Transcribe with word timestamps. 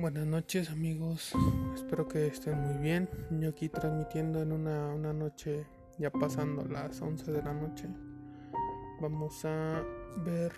Buenas 0.00 0.24
noches 0.24 0.70
amigos, 0.70 1.30
espero 1.74 2.08
que 2.08 2.26
estén 2.28 2.58
muy 2.58 2.78
bien. 2.78 3.06
Yo 3.38 3.50
aquí 3.50 3.68
transmitiendo 3.68 4.40
en 4.40 4.50
una, 4.50 4.94
una, 4.94 5.12
noche 5.12 5.66
ya 5.98 6.10
pasando 6.10 6.64
las 6.64 7.02
11 7.02 7.30
de 7.30 7.42
la 7.42 7.52
noche. 7.52 7.86
Vamos 9.02 9.44
a 9.44 9.84
ver, 10.24 10.54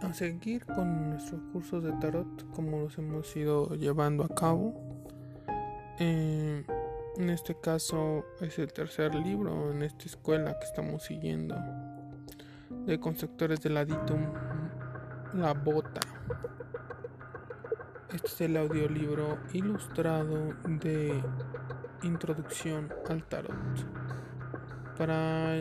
a 0.00 0.10
seguir 0.14 0.64
con 0.64 1.10
nuestros 1.10 1.42
cursos 1.52 1.84
de 1.84 1.92
tarot 2.00 2.50
como 2.52 2.78
los 2.78 2.96
hemos 2.96 3.36
ido 3.36 3.74
llevando 3.74 4.24
a 4.24 4.34
cabo. 4.34 4.72
Eh, 5.98 6.64
en 7.18 7.28
este 7.28 7.60
caso 7.60 8.24
es 8.40 8.58
el 8.58 8.72
tercer 8.72 9.14
libro 9.14 9.70
en 9.70 9.82
esta 9.82 10.06
escuela 10.06 10.58
que 10.58 10.64
estamos 10.64 11.02
siguiendo 11.02 11.54
de 12.86 12.98
constructores 12.98 13.60
del 13.60 13.76
Aditum, 13.76 14.32
La 15.34 15.52
Bota. 15.52 16.15
Este 18.16 18.28
es 18.28 18.40
el 18.40 18.56
audiolibro 18.56 19.36
ilustrado 19.52 20.54
de 20.64 21.22
Introducción 22.02 22.88
al 23.10 23.22
Tarot. 23.24 23.52
Para 24.96 25.60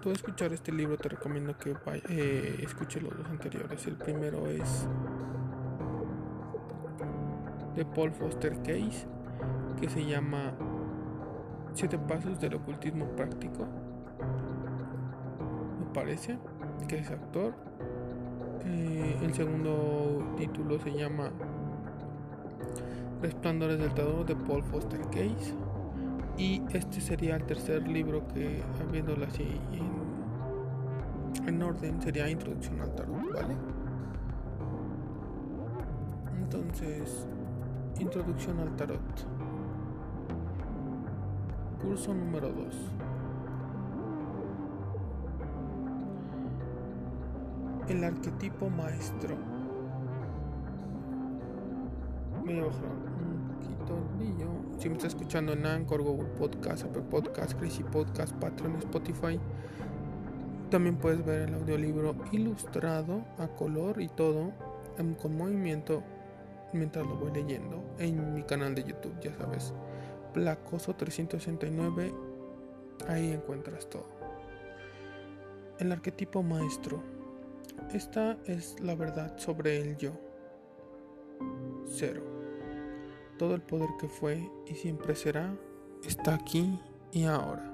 tú 0.00 0.12
escuchar 0.12 0.52
este 0.52 0.70
libro 0.70 0.96
te 0.98 1.08
recomiendo 1.08 1.58
que 1.58 1.74
eh, 2.08 2.60
escuche 2.62 3.00
los 3.00 3.10
dos 3.16 3.26
anteriores. 3.28 3.84
El 3.88 3.96
primero 3.96 4.46
es 4.46 4.86
de 7.74 7.84
Paul 7.84 8.12
Foster 8.12 8.56
Case, 8.58 9.08
que 9.80 9.88
se 9.88 10.06
llama 10.06 10.52
Siete 11.74 11.98
Pasos 11.98 12.38
del 12.38 12.54
Ocultismo 12.54 13.06
Práctico. 13.16 13.66
Me 15.80 15.92
parece 15.92 16.38
que 16.86 16.98
es 16.98 17.10
actor. 17.10 17.52
Eh, 18.64 19.18
el 19.22 19.34
segundo 19.34 20.34
título 20.36 20.78
se 20.78 20.92
llama 20.92 21.32
Resplandores 23.26 23.80
del 23.80 23.92
Tarot 23.92 24.24
de 24.24 24.36
Paul 24.36 24.62
Foster 24.62 25.00
Case. 25.06 25.52
Y 26.38 26.62
este 26.72 27.00
sería 27.00 27.34
el 27.34 27.44
tercer 27.44 27.88
libro 27.88 28.24
que, 28.28 28.62
viéndolo 28.92 29.26
así 29.26 29.60
en, 29.72 31.48
en 31.48 31.60
orden, 31.60 32.00
sería 32.00 32.30
Introducción 32.30 32.80
al 32.80 32.94
Tarot, 32.94 33.32
¿vale? 33.34 33.56
Entonces, 36.38 37.26
Introducción 37.98 38.60
al 38.60 38.76
Tarot. 38.76 39.00
Curso 41.82 42.14
número 42.14 42.52
2. 42.52 42.76
El 47.88 48.04
arquetipo 48.04 48.70
maestro. 48.70 49.55
Voy 52.46 52.60
a 52.60 52.62
un 52.62 53.48
poquito 53.48 54.78
Si 54.78 54.88
me 54.88 54.94
está 54.94 55.08
escuchando 55.08 55.52
en 55.52 55.66
Anchor, 55.66 56.00
Google 56.00 56.28
Podcast, 56.38 56.84
Apple 56.84 57.02
Podcast, 57.10 57.58
Crazy 57.58 57.82
Podcast, 57.82 58.32
Patreon, 58.36 58.76
Spotify, 58.76 59.40
también 60.70 60.96
puedes 60.96 61.26
ver 61.26 61.48
el 61.48 61.54
audiolibro 61.54 62.14
ilustrado 62.30 63.24
a 63.38 63.48
color 63.48 64.00
y 64.00 64.06
todo 64.06 64.52
con 65.20 65.36
movimiento 65.36 66.04
mientras 66.72 67.04
lo 67.04 67.16
voy 67.16 67.32
leyendo 67.32 67.82
en 67.98 68.34
mi 68.34 68.44
canal 68.44 68.76
de 68.76 68.84
YouTube, 68.84 69.18
ya 69.20 69.34
sabes. 69.34 69.74
Placoso 70.32 70.94
369, 70.94 72.14
ahí 73.08 73.32
encuentras 73.32 73.90
todo. 73.90 74.06
El 75.80 75.90
arquetipo 75.90 76.44
maestro. 76.44 77.02
Esta 77.92 78.38
es 78.46 78.78
la 78.80 78.94
verdad 78.94 79.36
sobre 79.36 79.80
el 79.80 79.96
yo. 79.96 80.12
Cero. 81.86 82.35
Todo 83.38 83.54
el 83.54 83.60
poder 83.60 83.90
que 84.00 84.08
fue 84.08 84.50
y 84.66 84.74
siempre 84.74 85.14
será 85.14 85.54
está 86.04 86.34
aquí 86.34 86.78
y 87.12 87.24
ahora. 87.24 87.70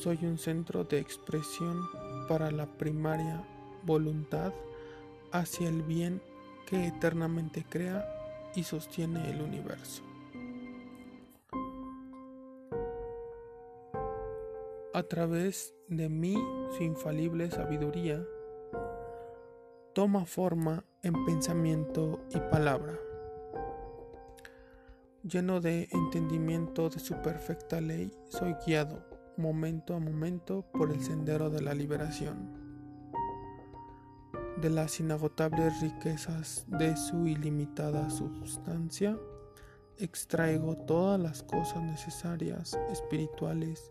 Soy 0.00 0.18
un 0.22 0.38
centro 0.38 0.84
de 0.84 0.98
expresión 0.98 1.80
para 2.28 2.50
la 2.52 2.66
primaria 2.66 3.44
voluntad 3.82 4.52
hacia 5.32 5.68
el 5.68 5.82
bien 5.82 6.22
que 6.66 6.86
eternamente 6.86 7.64
crea 7.68 8.04
y 8.54 8.62
sostiene 8.62 9.30
el 9.30 9.42
universo. 9.42 10.02
A 14.94 15.02
través 15.04 15.74
de 15.88 16.08
mí, 16.08 16.36
su 16.76 16.84
infalible 16.84 17.50
sabiduría 17.50 18.24
toma 19.92 20.24
forma 20.24 20.84
en 21.02 21.24
pensamiento 21.24 22.20
y 22.32 22.38
palabra 22.38 23.09
Lleno 25.22 25.60
de 25.60 25.86
entendimiento 25.92 26.88
de 26.88 26.98
su 26.98 27.14
perfecta 27.20 27.78
ley, 27.78 28.10
soy 28.30 28.56
guiado 28.66 29.04
momento 29.36 29.94
a 29.94 29.98
momento 29.98 30.64
por 30.72 30.90
el 30.90 31.02
sendero 31.02 31.50
de 31.50 31.60
la 31.60 31.74
liberación. 31.74 32.48
De 34.62 34.70
las 34.70 34.98
inagotables 34.98 35.78
riquezas 35.82 36.64
de 36.68 36.96
su 36.96 37.26
ilimitada 37.26 38.08
substancia, 38.08 39.18
extraigo 39.98 40.78
todas 40.78 41.20
las 41.20 41.42
cosas 41.42 41.82
necesarias, 41.82 42.78
espirituales 42.90 43.90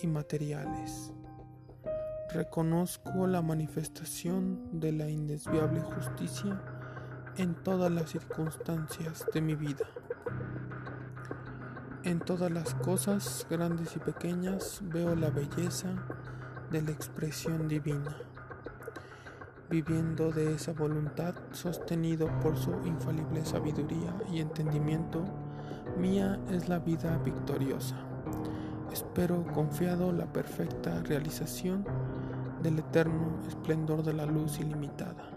y 0.00 0.06
materiales. 0.06 1.12
Reconozco 2.32 3.26
la 3.26 3.42
manifestación 3.42 4.80
de 4.80 4.92
la 4.92 5.10
indesviable 5.10 5.82
justicia 5.82 6.62
en 7.36 7.54
todas 7.62 7.90
las 7.90 8.10
circunstancias 8.10 9.26
de 9.34 9.42
mi 9.42 9.54
vida. 9.54 9.86
En 12.04 12.18
todas 12.18 12.50
las 12.50 12.74
cosas, 12.74 13.46
grandes 13.48 13.94
y 13.94 14.00
pequeñas, 14.00 14.80
veo 14.82 15.14
la 15.14 15.30
belleza 15.30 15.88
de 16.72 16.82
la 16.82 16.90
expresión 16.90 17.68
divina. 17.68 18.16
Viviendo 19.70 20.32
de 20.32 20.52
esa 20.52 20.72
voluntad, 20.72 21.36
sostenido 21.52 22.26
por 22.40 22.56
su 22.56 22.72
infalible 22.84 23.44
sabiduría 23.44 24.16
y 24.32 24.40
entendimiento, 24.40 25.22
mía 25.96 26.40
es 26.50 26.68
la 26.68 26.80
vida 26.80 27.18
victoriosa. 27.18 27.94
Espero 28.92 29.44
confiado 29.54 30.10
la 30.10 30.26
perfecta 30.26 31.04
realización 31.04 31.84
del 32.64 32.80
eterno 32.80 33.38
esplendor 33.46 34.02
de 34.02 34.14
la 34.14 34.26
luz 34.26 34.58
ilimitada. 34.58 35.30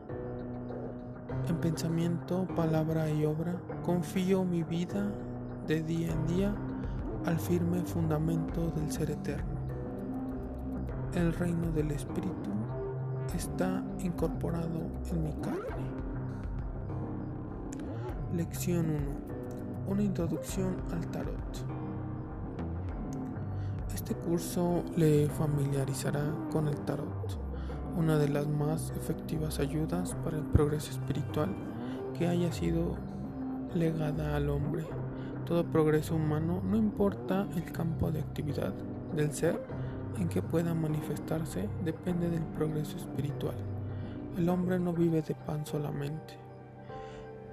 En 1.48 1.58
pensamiento, 1.58 2.48
palabra 2.56 3.08
y 3.08 3.24
obra, 3.24 3.56
confío 3.84 4.44
mi 4.44 4.64
vida 4.64 5.12
de 5.68 5.82
día 5.82 6.12
en 6.12 6.28
día 6.28 6.56
al 7.26 7.40
firme 7.40 7.82
fundamento 7.82 8.72
del 8.76 8.92
ser 8.92 9.10
eterno. 9.10 9.56
El 11.14 11.34
reino 11.34 11.72
del 11.72 11.92
Espíritu 11.92 12.52
está 13.36 13.84
incorporado 14.00 14.92
en 15.12 15.24
mi 15.24 15.34
carne. 15.34 15.86
Lección 18.34 18.86
1. 18.86 18.98
Una 19.88 20.04
introducción 20.04 20.76
al 20.92 21.08
tarot. 21.08 21.66
Este 23.94 24.14
curso 24.14 24.84
le 24.96 25.30
familiarizará 25.30 26.22
con 26.52 26.68
el 26.68 26.76
tarot, 26.82 27.40
una 27.98 28.18
de 28.18 28.30
las 28.30 28.48
más 28.48 28.92
efectivas 28.98 29.60
ayudas 29.60 30.16
para 30.24 30.38
el 30.38 30.44
progreso 30.44 30.92
espiritual 30.92 31.50
que 32.18 32.28
haya 32.28 32.52
sido 32.52 32.96
legada 33.74 34.36
al 34.36 34.50
hombre 34.50 34.86
todo 35.46 35.64
progreso 35.64 36.16
humano, 36.16 36.62
no 36.64 36.76
importa 36.76 37.48
el 37.56 37.72
campo 37.72 38.12
de 38.12 38.20
actividad 38.20 38.74
del 39.16 39.32
ser 39.32 39.62
en 40.18 40.28
que 40.28 40.42
pueda 40.42 40.74
manifestarse, 40.74 41.70
depende 41.84 42.30
del 42.30 42.44
progreso 42.44 42.98
espiritual. 42.98 43.56
El 44.38 44.50
hombre 44.50 44.80
no 44.80 44.92
vive 44.92 45.22
de 45.22 45.36
pan 45.36 45.66
solamente. 45.66 46.38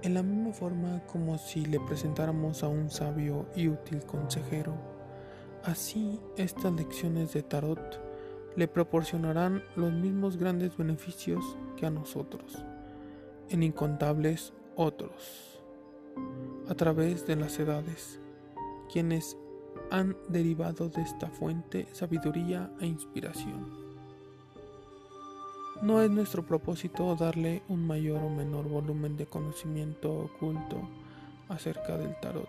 En 0.03 0.15
la 0.15 0.23
misma 0.23 0.53
forma 0.53 1.01
como 1.07 1.39
si 1.39 1.65
le 1.65 1.79
presentáramos 1.81 2.63
a 2.65 2.69
un 2.69 2.91
sabio 2.91 3.47
y 3.55 3.69
útil 3.69 4.03
consejero, 4.05 4.75
así 5.63 6.19
estas 6.37 6.73
lecciones 6.73 7.33
de 7.35 7.43
tarot 7.43 8.01
le 8.57 8.69
proporcionarán 8.69 9.63
los 9.77 9.93
mismos 9.93 10.37
grandes 10.37 10.77
beneficios 10.77 11.57
que 11.77 11.87
a 11.87 11.91
nosotros, 11.91 12.65
en 13.49 13.63
incontables 13.63 14.53
otros 14.77 15.53
a 16.69 16.75
través 16.75 17.27
de 17.27 17.37
las 17.37 17.59
edades, 17.59 18.21
quienes 18.93 19.37
han 19.91 20.17
derivado 20.29 20.89
de 20.89 21.03
esta 21.03 21.29
fuente 21.29 21.87
sabiduría 21.93 22.71
e 22.81 22.87
inspiración. 22.87 23.83
No 25.83 26.01
es 26.01 26.11
nuestro 26.11 26.47
propósito 26.47 27.15
darle 27.17 27.63
un 27.69 27.87
mayor 27.87 28.23
o 28.23 28.31
menor 28.31 28.69
volumen 28.69 29.17
de 29.17 29.27
conocimiento 29.27 30.13
oculto 30.13 30.89
acerca 31.49 31.99
del 31.99 32.19
tarot. 32.21 32.49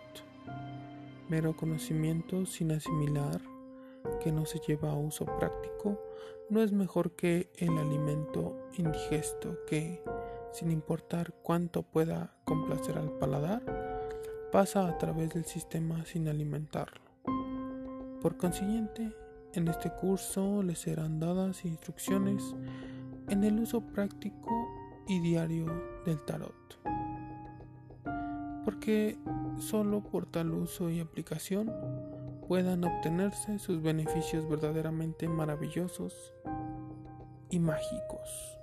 Mero 1.30 1.56
conocimiento 1.56 2.46
sin 2.46 2.72
asimilar 2.72 3.42
que 4.22 4.32
no 4.32 4.46
se 4.46 4.60
lleva 4.60 4.92
a 4.92 4.96
uso 4.96 5.26
práctico 5.26 6.00
no 6.50 6.62
es 6.62 6.72
mejor 6.72 7.12
que 7.12 7.50
el 7.58 7.78
alimento 7.78 8.56
indigesto 8.78 9.58
que, 9.66 10.04
sin 10.52 10.72
importar 10.72 11.34
cuánto 11.42 11.84
pueda 11.84 12.36
complacer 12.44 12.98
al 12.98 13.12
paladar, 13.14 13.93
pasa 14.54 14.88
a 14.88 15.00
través 15.00 15.34
del 15.34 15.46
sistema 15.46 16.06
sin 16.06 16.28
alimentarlo. 16.28 17.02
Por 18.22 18.38
consiguiente, 18.38 19.12
en 19.56 19.68
este 19.68 19.90
curso 19.90 20.62
les 20.62 20.78
serán 20.78 21.20
dadas 21.20 21.66
instrucciones 21.66 22.56
en 23.30 23.44
el 23.44 23.60
uso 23.60 23.82
práctico 23.82 24.52
y 25.08 25.20
diario 25.22 25.66
del 26.06 26.24
tarot. 26.24 26.54
Porque 28.64 29.18
solo 29.58 30.04
por 30.04 30.28
tal 30.28 30.52
uso 30.52 30.92
y 30.92 31.00
aplicación 31.00 31.74
puedan 32.48 32.84
obtenerse 32.84 33.58
sus 33.58 33.82
beneficios 33.82 34.48
verdaderamente 34.48 35.28
maravillosos 35.28 36.32
y 37.50 37.58
mágicos. 37.58 38.60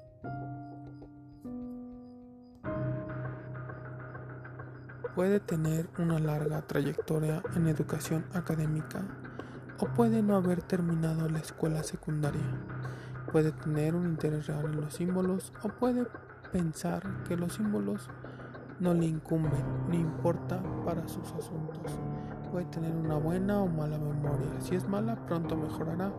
Puede 5.20 5.38
tener 5.38 5.87
una 5.99 6.19
larga 6.19 6.62
trayectoria 6.62 7.43
en 7.55 7.67
educación 7.67 8.25
académica 8.32 9.02
o 9.78 9.84
puede 9.88 10.22
no 10.22 10.34
haber 10.34 10.62
terminado 10.62 11.28
la 11.28 11.40
escuela 11.40 11.82
secundaria. 11.82 12.40
Puede 13.31 13.52
tener 13.52 13.94
un 13.94 14.06
interés 14.06 14.46
real 14.46 14.64
en 14.64 14.81
los 14.81 14.94
símbolos 14.94 15.52
o 15.62 15.69
puede 15.69 16.06
pensar 16.52 17.02
que 17.25 17.37
los 17.37 17.52
símbolos 17.52 18.08
no 18.78 18.94
le 18.94 19.05
incumben 19.05 19.62
ni 19.90 19.99
importa 19.99 20.58
para 20.87 21.06
sus 21.06 21.31
asuntos. 21.32 21.93
Puede 22.50 22.64
tener 22.64 22.96
una 22.96 23.17
buena 23.17 23.61
o 23.61 23.69
mala 23.69 23.99
memoria. 23.99 24.58
Si 24.61 24.75
es 24.75 24.88
mala, 24.88 25.26
pronto 25.26 25.55
mejorará 25.55 26.14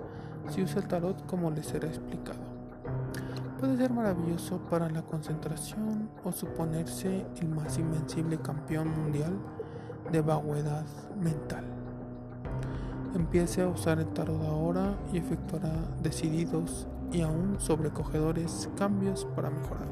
si 0.48 0.62
usa 0.62 0.80
el 0.80 0.88
tarot 0.88 1.26
como 1.26 1.50
le 1.50 1.64
será 1.64 1.88
explicado. 1.88 2.51
Puede 3.62 3.78
ser 3.78 3.94
maravilloso 3.94 4.58
para 4.72 4.90
la 4.90 5.04
concentración 5.04 6.10
o 6.24 6.32
suponerse 6.32 7.28
el 7.40 7.50
más 7.50 7.78
invencible 7.78 8.40
campeón 8.40 8.90
mundial 8.90 9.38
de 10.12 10.20
vaguedad 10.22 10.84
mental. 11.22 11.64
Empiece 13.14 13.62
a 13.62 13.68
usar 13.68 14.00
el 14.00 14.08
tarot 14.08 14.42
ahora 14.46 14.98
y 15.14 15.20
efectuará 15.20 15.74
decididos 16.02 16.88
y 17.12 17.22
aún 17.22 17.58
sobrecogedores 17.60 18.68
cambios 18.76 19.26
para 19.36 19.52
mejorar. 19.52 19.88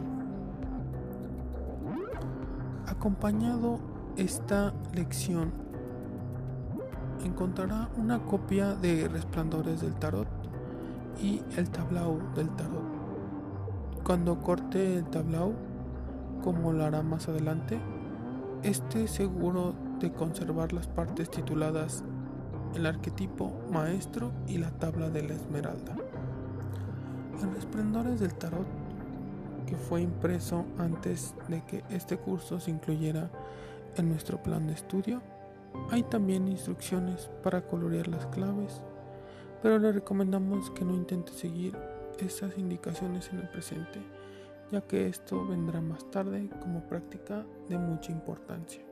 Acompañado 2.88 3.78
esta 4.18 4.74
lección 4.96 5.52
encontrará 7.24 7.88
una 7.98 8.18
copia 8.26 8.74
de 8.74 9.08
Resplandores 9.08 9.82
del 9.82 9.94
Tarot 9.94 10.28
y 11.22 11.44
el 11.56 11.70
tablao 11.70 12.18
del 12.34 12.50
tarot. 12.56 12.89
Cuando 14.04 14.40
corte 14.40 14.98
el 14.98 15.06
tablao, 15.06 15.54
como 16.44 16.74
lo 16.74 16.84
hará 16.84 17.04
más 17.04 17.28
adelante, 17.28 17.80
esté 18.64 19.08
seguro 19.08 19.76
de 20.00 20.12
conservar 20.12 20.74
las 20.74 20.88
partes 20.88 21.30
tituladas 21.30 22.04
el 22.76 22.86
arquetipo 22.86 23.52
maestro 23.72 24.32
y 24.48 24.58
la 24.58 24.72
tabla 24.72 25.10
de 25.10 25.24
la 25.24 25.34
esmeralda. 25.34 25.96
En 27.42 27.54
Resplandores 27.54 28.20
del 28.20 28.34
Tarot, 28.34 28.68
que 29.66 29.76
fue 29.76 30.02
impreso 30.02 30.66
antes 30.78 31.36
de 31.48 31.64
que 31.64 31.84
este 31.90 32.18
curso 32.18 32.60
se 32.60 32.72
incluyera 32.72 33.30
en 33.96 34.10
nuestro 34.10 34.42
plan 34.42 34.68
de 34.68 34.74
estudio, 34.74 35.22
hay 35.92 36.04
también 36.04 36.48
instrucciones 36.48 37.30
para 37.44 37.62
colorear 37.66 38.08
las 38.08 38.26
claves, 38.28 38.82
pero 39.62 39.78
le 39.80 39.92
recomendamos 39.92 40.72
que 40.72 40.86
no 40.86 40.94
intente 40.94 41.32
seguir 41.32 41.78
esas 42.22 42.58
indicaciones 42.58 43.30
en 43.32 43.40
el 43.40 43.50
presente, 43.50 44.00
ya 44.72 44.82
que 44.82 45.08
esto 45.08 45.46
vendrá 45.46 45.82
más 45.82 46.10
tarde 46.12 46.50
como 46.62 46.88
práctica 46.88 47.46
de 47.68 47.78
mucha 47.78 48.12
importancia. 48.12 48.84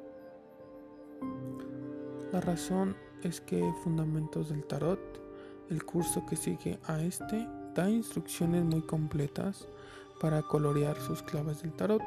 La 2.31 2.41
razón 2.41 2.95
es 3.23 3.41
que 3.41 3.73
Fundamentos 3.83 4.49
del 4.49 4.65
Tarot, 4.65 4.99
el 5.69 5.83
curso 5.83 6.25
que 6.25 6.35
sigue 6.35 6.79
a 6.85 7.01
este, 7.01 7.47
da 7.73 7.89
instrucciones 7.89 8.63
muy 8.63 8.81
completas 8.81 9.67
para 10.19 10.41
colorear 10.41 10.99
sus 10.99 11.21
claves 11.21 11.61
del 11.61 11.73
tarot. 11.73 12.01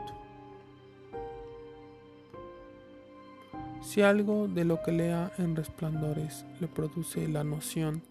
Si 3.83 4.03
algo 4.03 4.49
de 4.49 4.65
lo 4.65 4.83
que 4.83 4.93
lea 4.93 5.33
en 5.39 5.57
resplandores 5.57 6.45
le 6.61 6.69
produce 6.69 7.29
la 7.29 7.45
noción 7.45 8.03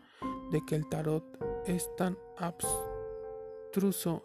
de 0.52 0.66
que 0.66 0.76
el 0.76 0.88
tarot 0.88 1.24
es 1.68 1.88
tan 1.96 2.18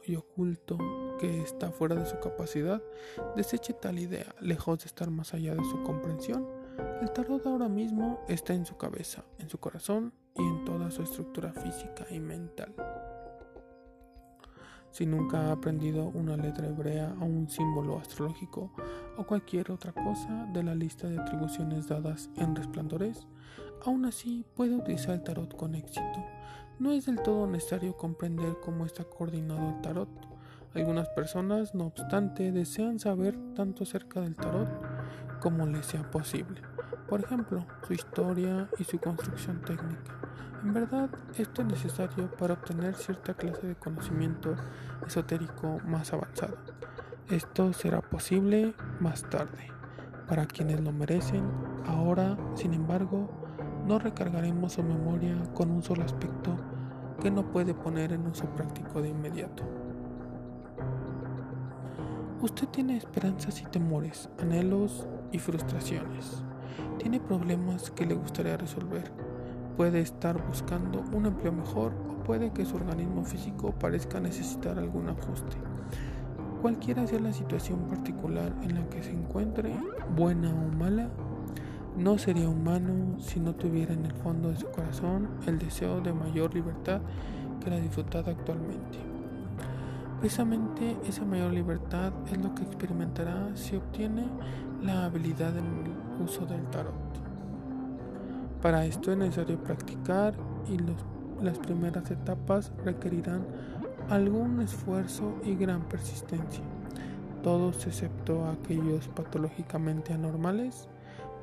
y 0.06 0.16
oculto 0.16 0.78
que 1.18 1.42
está 1.42 1.70
fuera 1.70 1.94
de 1.96 2.06
su 2.06 2.18
capacidad, 2.18 2.82
deseche 3.36 3.74
tal 3.74 3.98
idea, 3.98 4.34
lejos 4.40 4.78
de 4.80 4.86
estar 4.86 5.10
más 5.10 5.34
allá 5.34 5.54
de 5.54 5.64
su 5.64 5.82
comprensión. 5.82 6.46
El 7.02 7.12
tarot 7.12 7.46
ahora 7.46 7.68
mismo 7.68 8.20
está 8.26 8.54
en 8.54 8.64
su 8.64 8.76
cabeza, 8.76 9.24
en 9.38 9.48
su 9.50 9.58
corazón 9.58 10.12
y 10.34 10.42
en 10.42 10.64
toda 10.64 10.90
su 10.90 11.02
estructura 11.02 11.52
física 11.52 12.06
y 12.10 12.20
mental. 12.20 12.74
Si 14.90 15.06
nunca 15.06 15.48
ha 15.48 15.52
aprendido 15.52 16.06
una 16.14 16.36
letra 16.36 16.68
hebrea 16.68 17.14
o 17.20 17.24
un 17.24 17.48
símbolo 17.48 17.98
astrológico 17.98 18.72
o 19.16 19.24
cualquier 19.24 19.72
otra 19.72 19.92
cosa 19.92 20.48
de 20.52 20.62
la 20.62 20.74
lista 20.74 21.08
de 21.08 21.18
atribuciones 21.18 21.88
dadas 21.88 22.30
en 22.36 22.56
resplandores, 22.56 23.26
aún 23.84 24.06
así 24.06 24.46
puede 24.54 24.74
utilizar 24.76 25.14
el 25.14 25.22
tarot 25.22 25.54
con 25.54 25.74
éxito. 25.74 26.24
No 26.80 26.90
es 26.90 27.06
del 27.06 27.22
todo 27.22 27.46
necesario 27.46 27.96
comprender 27.96 28.56
cómo 28.60 28.84
está 28.84 29.04
coordinado 29.04 29.68
el 29.68 29.80
tarot. 29.80 30.08
Algunas 30.74 31.08
personas, 31.10 31.72
no 31.72 31.86
obstante, 31.86 32.50
desean 32.50 32.98
saber 32.98 33.38
tanto 33.54 33.84
acerca 33.84 34.20
del 34.20 34.34
tarot 34.34 34.68
como 35.40 35.66
les 35.66 35.86
sea 35.86 36.10
posible. 36.10 36.62
Por 37.08 37.20
ejemplo, 37.20 37.64
su 37.86 37.92
historia 37.92 38.68
y 38.76 38.82
su 38.82 38.98
construcción 38.98 39.60
técnica. 39.60 40.18
En 40.64 40.74
verdad, 40.74 41.10
esto 41.38 41.62
es 41.62 41.68
necesario 41.68 42.28
para 42.32 42.54
obtener 42.54 42.96
cierta 42.96 43.34
clase 43.34 43.68
de 43.68 43.76
conocimiento 43.76 44.56
esotérico 45.06 45.78
más 45.84 46.12
avanzado. 46.12 46.56
Esto 47.30 47.72
será 47.72 48.00
posible 48.00 48.74
más 48.98 49.22
tarde, 49.30 49.68
para 50.26 50.46
quienes 50.46 50.80
lo 50.80 50.90
merecen. 50.90 51.48
Ahora, 51.86 52.36
sin 52.56 52.74
embargo, 52.74 53.43
no 53.86 53.98
recargaremos 53.98 54.74
su 54.74 54.82
memoria 54.82 55.36
con 55.54 55.70
un 55.70 55.82
solo 55.82 56.04
aspecto 56.04 56.56
que 57.20 57.30
no 57.30 57.50
puede 57.50 57.74
poner 57.74 58.12
en 58.12 58.26
uso 58.26 58.46
práctico 58.46 59.00
de 59.00 59.10
inmediato. 59.10 59.62
Usted 62.40 62.68
tiene 62.68 62.96
esperanzas 62.96 63.60
y 63.60 63.64
temores, 63.64 64.28
anhelos 64.38 65.06
y 65.32 65.38
frustraciones. 65.38 66.44
Tiene 66.98 67.20
problemas 67.20 67.90
que 67.90 68.06
le 68.06 68.14
gustaría 68.14 68.56
resolver 68.56 69.10
Puede 69.76 70.00
estar 70.00 70.40
buscando 70.46 71.02
un 71.12 71.26
empleo 71.26 71.50
mejor 71.50 71.94
o 72.08 72.22
puede 72.22 72.52
que 72.52 72.64
su 72.64 72.76
organismo 72.76 73.24
físico 73.24 73.72
parezca 73.72 74.20
necesitar 74.20 74.78
algún 74.78 75.08
ajuste. 75.08 75.56
Cualquiera 76.62 77.04
sea 77.08 77.18
la 77.18 77.32
situación 77.32 77.80
particular 77.88 78.54
en 78.62 78.76
la 78.76 78.88
que 78.88 79.02
se 79.02 79.10
encuentre, 79.10 79.74
buena 80.14 80.54
o 80.54 80.76
mala, 80.76 81.10
no 81.96 82.18
sería 82.18 82.48
humano 82.48 83.18
si 83.20 83.38
no 83.38 83.54
tuviera 83.54 83.94
en 83.94 84.04
el 84.06 84.12
fondo 84.12 84.50
de 84.50 84.56
su 84.56 84.68
corazón 84.70 85.28
el 85.46 85.58
deseo 85.58 86.00
de 86.00 86.12
mayor 86.12 86.54
libertad 86.54 87.00
que 87.62 87.70
la 87.70 87.76
disfrutada 87.76 88.32
actualmente. 88.32 88.98
Precisamente 90.20 90.96
esa 91.06 91.24
mayor 91.24 91.52
libertad 91.52 92.12
es 92.32 92.38
lo 92.38 92.54
que 92.54 92.62
experimentará 92.62 93.50
si 93.54 93.76
obtiene 93.76 94.26
la 94.82 95.04
habilidad 95.04 95.56
en 95.56 95.66
el 95.66 96.22
uso 96.22 96.46
del 96.46 96.64
tarot. 96.70 96.94
Para 98.60 98.86
esto 98.86 99.12
es 99.12 99.18
necesario 99.18 99.62
practicar 99.62 100.34
y 100.68 100.78
las 101.44 101.58
primeras 101.58 102.10
etapas 102.10 102.72
requerirán 102.84 103.44
algún 104.08 104.60
esfuerzo 104.60 105.34
y 105.44 105.54
gran 105.54 105.82
persistencia. 105.88 106.64
Todos, 107.42 107.86
excepto 107.86 108.46
aquellos 108.48 109.08
patológicamente 109.08 110.14
anormales, 110.14 110.88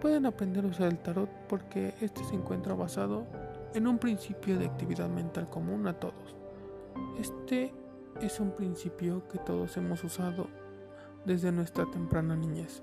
pueden 0.01 0.25
aprender 0.25 0.65
a 0.65 0.67
usar 0.67 0.87
el 0.87 0.97
tarot 0.97 1.29
porque 1.47 1.93
este 2.01 2.23
se 2.25 2.33
encuentra 2.33 2.73
basado 2.73 3.25
en 3.73 3.87
un 3.87 3.99
principio 3.99 4.57
de 4.57 4.65
actividad 4.65 5.07
mental 5.07 5.47
común 5.47 5.87
a 5.87 5.93
todos. 5.93 6.35
Este 7.19 7.71
es 8.19 8.39
un 8.39 8.51
principio 8.51 9.27
que 9.29 9.37
todos 9.37 9.77
hemos 9.77 10.03
usado 10.03 10.47
desde 11.23 11.51
nuestra 11.51 11.85
temprana 11.89 12.35
niñez. 12.35 12.81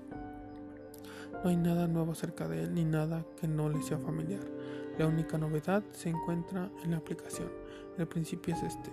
No 1.43 1.49
hay 1.49 1.57
nada 1.57 1.87
nuevo 1.87 2.13
acerca 2.13 2.47
de 2.47 2.63
él 2.63 2.73
ni 2.73 2.85
nada 2.85 3.25
que 3.39 3.47
no 3.47 3.69
le 3.69 3.81
sea 3.83 3.99
familiar. 3.99 4.41
La 4.97 5.05
única 5.05 5.37
novedad 5.37 5.83
se 5.91 6.09
encuentra 6.09 6.71
en 6.83 6.91
la 6.91 6.97
aplicación. 6.97 7.49
El 7.97 8.07
principio 8.07 8.55
es 8.55 8.63
este. 8.63 8.91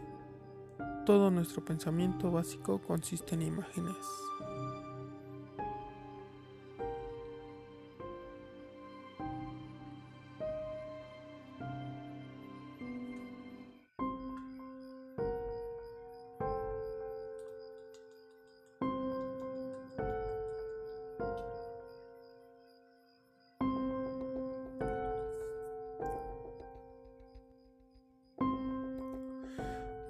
Todo 1.04 1.30
nuestro 1.30 1.64
pensamiento 1.64 2.32
básico 2.32 2.80
consiste 2.80 3.36
en 3.36 3.42
imágenes. 3.42 3.96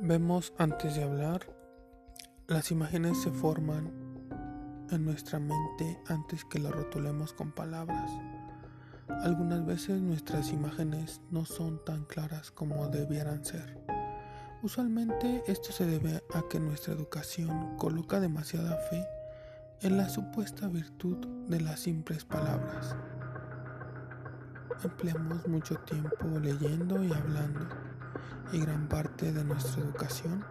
Vemos 0.08 0.52
antes 0.56 0.94
de 0.94 1.02
hablar, 1.02 1.40
las 2.46 2.70
imágenes 2.70 3.20
se 3.22 3.32
forman 3.32 3.92
en 4.92 5.04
nuestra 5.04 5.40
mente 5.40 5.98
antes 6.06 6.44
que 6.44 6.60
las 6.60 6.70
rotulemos 6.70 7.32
con 7.32 7.50
palabras. 7.50 8.08
Algunas 9.08 9.66
veces 9.66 10.00
nuestras 10.00 10.52
imágenes 10.52 11.20
no 11.32 11.44
son 11.44 11.84
tan 11.84 12.04
claras 12.04 12.52
como 12.52 12.86
debieran 12.86 13.44
ser. 13.44 13.80
Usualmente 14.62 15.42
esto 15.48 15.72
se 15.72 15.86
debe 15.86 16.22
a 16.34 16.44
que 16.48 16.60
nuestra 16.60 16.94
educación 16.94 17.76
coloca 17.76 18.20
demasiada 18.20 18.76
fe 18.88 19.04
en 19.80 19.96
la 19.96 20.08
supuesta 20.08 20.68
virtud 20.68 21.16
de 21.48 21.62
las 21.62 21.80
simples 21.80 22.24
palabras. 22.24 22.94
Empleamos 24.84 25.48
mucho 25.48 25.74
tiempo 25.80 26.26
leyendo 26.40 27.02
y 27.02 27.12
hablando 27.12 27.85
y 28.52 28.60
gran 28.60 28.88
parte 28.88 29.32
de 29.32 29.44
nuestra 29.44 29.82
educación 29.82 30.44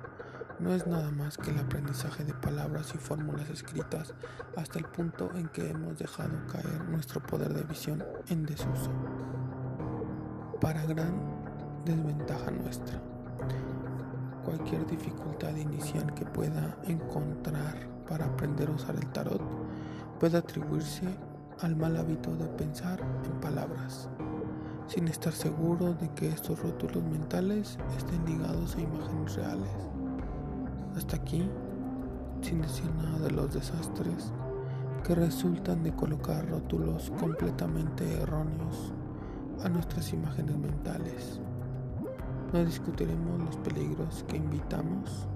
no 0.59 0.73
es 0.73 0.87
nada 0.87 1.11
más 1.11 1.37
que 1.37 1.51
el 1.51 1.59
aprendizaje 1.59 2.23
de 2.23 2.33
palabras 2.33 2.93
y 2.95 2.97
fórmulas 2.97 3.49
escritas 3.49 4.13
hasta 4.55 4.79
el 4.79 4.85
punto 4.85 5.29
en 5.35 5.47
que 5.49 5.69
hemos 5.69 5.97
dejado 5.97 6.45
caer 6.47 6.83
nuestro 6.89 7.21
poder 7.21 7.53
de 7.53 7.63
visión 7.63 8.03
en 8.29 8.45
desuso, 8.45 8.91
para 10.61 10.85
gran 10.85 11.13
desventaja 11.83 12.51
nuestra. 12.51 13.01
Cualquier 14.43 14.85
dificultad 14.85 15.55
inicial 15.55 16.13
que 16.13 16.25
pueda 16.25 16.77
encontrar 16.83 17.75
para 18.07 18.25
aprender 18.25 18.69
a 18.69 18.73
usar 18.73 18.95
el 18.95 19.07
tarot 19.11 19.41
puede 20.19 20.37
atribuirse 20.37 21.07
al 21.61 21.75
mal 21.75 21.97
hábito 21.97 22.35
de 22.35 22.45
pensar 22.45 22.99
en 23.01 23.39
palabras, 23.41 24.09
sin 24.87 25.07
estar 25.07 25.33
seguro 25.33 25.93
de 25.93 26.09
que 26.09 26.27
estos 26.29 26.61
rótulos 26.61 27.03
mentales 27.03 27.77
estén 27.97 28.23
ligados 28.25 28.75
a 28.75 28.81
imágenes 28.81 29.35
reales. 29.35 29.69
Hasta 30.95 31.17
aquí, 31.17 31.49
sin 32.41 32.61
decir 32.61 32.89
nada 32.95 33.19
de 33.19 33.31
los 33.31 33.53
desastres 33.53 34.31
que 35.03 35.15
resultan 35.15 35.83
de 35.83 35.93
colocar 35.93 36.47
rótulos 36.49 37.11
completamente 37.19 38.21
erróneos 38.21 38.93
a 39.63 39.69
nuestras 39.69 40.13
imágenes 40.13 40.57
mentales. 40.57 41.39
No 42.53 42.63
discutiremos 42.63 43.39
los 43.39 43.57
peligros 43.57 44.23
que 44.27 44.37
invitamos 44.37 45.27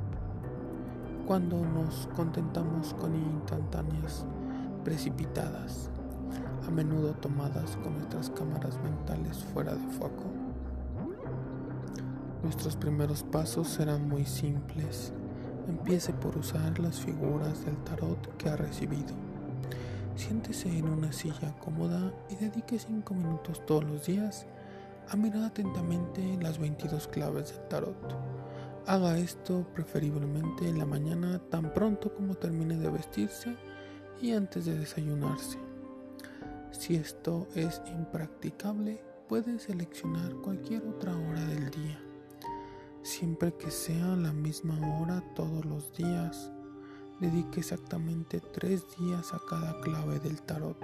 cuando 1.25 1.63
nos 1.63 2.07
contentamos 2.15 2.93
con 2.95 3.15
instantáneas 3.15 4.25
precipitadas, 4.83 5.91
a 6.69 6.71
menudo 6.71 7.13
tomadas 7.15 7.77
con 7.77 7.95
nuestras 7.95 8.29
cámaras 8.29 8.77
mentales 8.83 9.43
fuera 9.43 9.73
de 9.73 9.87
foco. 9.93 10.25
Nuestros 12.43 12.75
primeros 12.75 13.23
pasos 13.23 13.67
serán 13.67 14.07
muy 14.07 14.25
simples 14.25 15.11
Empiece 15.67 16.13
por 16.13 16.35
usar 16.35 16.79
las 16.79 16.99
figuras 16.99 17.63
del 17.63 17.77
tarot 17.83 18.37
que 18.37 18.49
ha 18.49 18.55
recibido. 18.55 19.13
Siéntese 20.15 20.67
en 20.67 20.89
una 20.89 21.11
silla 21.11 21.55
cómoda 21.59 22.11
y 22.27 22.35
dedique 22.35 22.79
5 22.79 23.13
minutos 23.13 23.63
todos 23.67 23.83
los 23.83 24.05
días 24.07 24.47
a 25.09 25.15
mirar 25.15 25.43
atentamente 25.43 26.39
las 26.41 26.57
22 26.57 27.07
claves 27.07 27.53
del 27.53 27.67
tarot. 27.67 28.15
Haga 28.87 29.19
esto 29.19 29.63
preferiblemente 29.75 30.67
en 30.67 30.79
la 30.79 30.85
mañana 30.85 31.39
tan 31.51 31.71
pronto 31.71 32.15
como 32.15 32.33
termine 32.33 32.75
de 32.75 32.89
vestirse 32.89 33.55
y 34.19 34.31
antes 34.31 34.65
de 34.65 34.77
desayunarse. 34.77 35.68
Si 36.89 36.95
esto 36.95 37.47
es 37.53 37.81
impracticable, 37.85 38.99
puede 39.27 39.59
seleccionar 39.59 40.33
cualquier 40.41 40.81
otra 40.87 41.15
hora 41.15 41.45
del 41.45 41.69
día 41.69 42.01
siempre 43.03 43.53
que 43.53 43.71
sea 43.71 44.15
la 44.15 44.31
misma 44.33 44.77
hora 44.99 45.23
todos 45.35 45.65
los 45.65 45.91
días. 45.93 46.51
Dedique 47.19 47.59
exactamente 47.59 48.39
tres 48.39 48.83
días 48.97 49.33
a 49.33 49.39
cada 49.49 49.79
clave 49.81 50.19
del 50.19 50.41
tarot. 50.41 50.77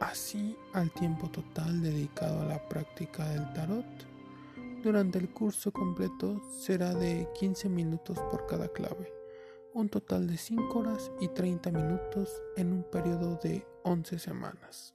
Así, 0.00 0.56
al 0.72 0.90
tiempo 0.90 1.28
total 1.28 1.80
dedicado 1.80 2.42
a 2.42 2.44
la 2.44 2.68
práctica 2.68 3.28
del 3.28 3.52
tarot, 3.52 3.86
durante 4.82 5.18
el 5.18 5.30
curso 5.30 5.70
completo 5.70 6.42
será 6.58 6.92
de 6.92 7.28
15 7.38 7.68
minutos 7.68 8.18
por 8.30 8.46
cada 8.46 8.68
clave, 8.68 9.12
un 9.74 9.88
total 9.88 10.26
de 10.26 10.36
5 10.36 10.78
horas 10.78 11.10
y 11.20 11.28
30 11.28 11.70
minutos 11.70 12.42
en 12.56 12.72
un 12.72 12.84
periodo 12.84 13.38
de 13.42 13.66
11 13.84 14.18
semanas. 14.18 14.94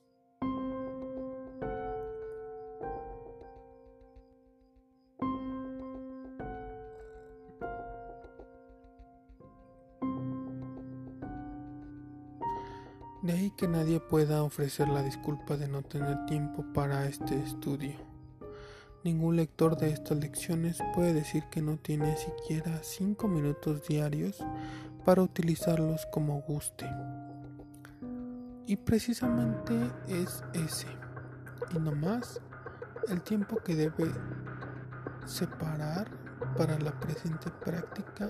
De 13.24 13.34
ahí 13.34 13.52
que 13.58 13.68
nadie 13.68 14.00
pueda 14.00 14.44
ofrecer 14.44 14.88
la 14.88 15.04
disculpa 15.04 15.58
de 15.58 15.68
no 15.68 15.82
tener 15.82 16.26
tiempo 16.28 16.64
para 16.74 17.08
este 17.08 17.36
estudio. 17.42 18.17
Ningún 19.08 19.38
lector 19.38 19.78
de 19.78 19.92
estas 19.92 20.18
lecciones 20.18 20.80
puede 20.94 21.14
decir 21.14 21.46
que 21.50 21.62
no 21.62 21.78
tiene 21.78 22.18
siquiera 22.18 22.84
5 22.84 23.26
minutos 23.30 23.88
diarios 23.88 24.44
para 25.06 25.22
utilizarlos 25.22 26.06
como 26.12 26.42
guste. 26.42 26.86
Y 28.66 28.76
precisamente 28.76 29.74
es 30.10 30.44
ese, 30.52 30.90
y 31.74 31.80
no 31.80 31.94
más, 31.94 32.42
el 33.08 33.22
tiempo 33.22 33.56
que 33.64 33.78
debe 33.78 34.12
separar 35.26 36.12
para 36.58 36.78
la 36.78 36.92
presente 37.00 37.50
práctica 37.64 38.30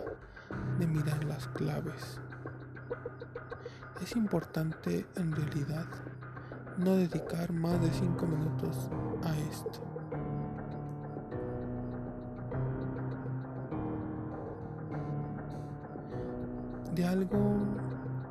de 0.78 0.86
mirar 0.86 1.24
las 1.24 1.48
claves. 1.48 2.22
Es 4.04 4.16
importante 4.16 5.08
en 5.16 5.32
realidad 5.32 5.88
no 6.78 6.96
dedicar 6.96 7.52
más 7.52 7.82
de 7.82 7.90
5 7.90 8.28
minutos 8.28 8.92
a 9.24 9.36
esto. 9.40 9.97
De 16.98 17.06
algo 17.06 17.38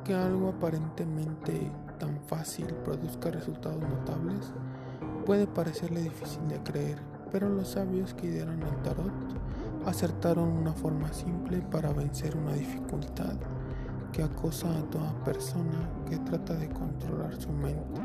que 0.03 0.13
algo 0.13 0.49
aparentemente 0.49 1.71
tan 1.99 2.19
fácil 2.27 2.65
produzca 2.83 3.31
resultados 3.31 3.79
notables, 3.79 4.51
puede 5.25 5.47
parecerle 5.47 6.01
difícil 6.01 6.45
de 6.49 6.61
creer, 6.63 6.97
pero 7.31 7.47
los 7.47 7.69
sabios 7.69 8.13
que 8.13 8.27
idearon 8.27 8.61
el 8.61 8.75
tarot 8.83 9.13
acertaron 9.85 10.49
una 10.49 10.73
forma 10.73 11.13
simple 11.13 11.61
para 11.71 11.93
vencer 11.93 12.35
una 12.35 12.55
dificultad 12.55 13.35
que 14.11 14.23
acosa 14.23 14.67
a 14.77 14.83
toda 14.89 15.13
persona 15.23 15.89
que 16.09 16.17
trata 16.17 16.53
de 16.55 16.67
controlar 16.67 17.39
su 17.39 17.53
mente. 17.53 18.01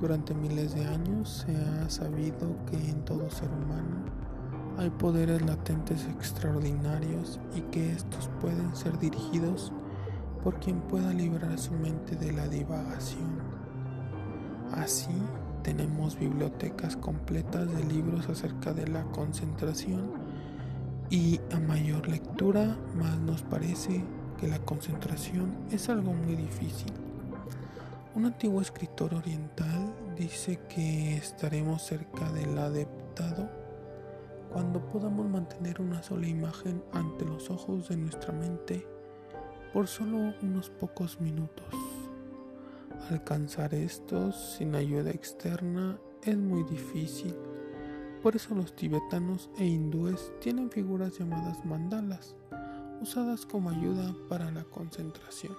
Durante 0.00 0.34
miles 0.34 0.74
de 0.74 0.84
años 0.84 1.46
se 1.46 1.56
ha 1.56 1.88
sabido 1.88 2.56
que 2.66 2.90
en 2.90 3.04
todo 3.04 3.30
ser 3.30 3.48
humano 3.48 4.17
hay 4.78 4.90
poderes 4.90 5.42
latentes 5.42 6.06
extraordinarios 6.06 7.40
y 7.56 7.62
que 7.62 7.92
estos 7.92 8.30
pueden 8.40 8.76
ser 8.76 8.96
dirigidos 9.00 9.72
por 10.44 10.60
quien 10.60 10.80
pueda 10.82 11.12
librar 11.12 11.58
su 11.58 11.72
mente 11.72 12.14
de 12.14 12.32
la 12.32 12.46
divagación. 12.46 13.42
Así, 14.72 15.10
tenemos 15.64 16.16
bibliotecas 16.16 16.96
completas 16.96 17.68
de 17.74 17.84
libros 17.84 18.28
acerca 18.28 18.72
de 18.72 18.86
la 18.86 19.02
concentración 19.06 20.12
y 21.10 21.40
a 21.52 21.58
mayor 21.58 22.08
lectura 22.08 22.76
más 22.94 23.18
nos 23.18 23.42
parece 23.42 24.04
que 24.38 24.46
la 24.46 24.60
concentración 24.60 25.56
es 25.72 25.88
algo 25.88 26.12
muy 26.12 26.36
difícil. 26.36 26.92
Un 28.14 28.26
antiguo 28.26 28.60
escritor 28.60 29.12
oriental 29.12 29.92
dice 30.16 30.60
que 30.68 31.16
estaremos 31.16 31.82
cerca 31.82 32.30
del 32.30 32.56
adeptado 32.56 33.57
cuando 34.52 34.80
podamos 34.80 35.28
mantener 35.28 35.80
una 35.80 36.02
sola 36.02 36.26
imagen 36.26 36.82
ante 36.92 37.24
los 37.24 37.50
ojos 37.50 37.88
de 37.88 37.96
nuestra 37.96 38.32
mente 38.32 38.86
por 39.72 39.86
solo 39.86 40.34
unos 40.42 40.70
pocos 40.70 41.20
minutos. 41.20 41.74
Alcanzar 43.10 43.74
estos 43.74 44.56
sin 44.56 44.74
ayuda 44.74 45.10
externa 45.10 45.98
es 46.22 46.36
muy 46.36 46.64
difícil. 46.64 47.34
Por 48.22 48.36
eso 48.36 48.54
los 48.54 48.74
tibetanos 48.74 49.50
e 49.58 49.64
hindúes 49.64 50.32
tienen 50.40 50.70
figuras 50.70 51.18
llamadas 51.18 51.64
mandalas, 51.64 52.34
usadas 53.00 53.46
como 53.46 53.70
ayuda 53.70 54.14
para 54.28 54.50
la 54.50 54.64
concentración. 54.64 55.56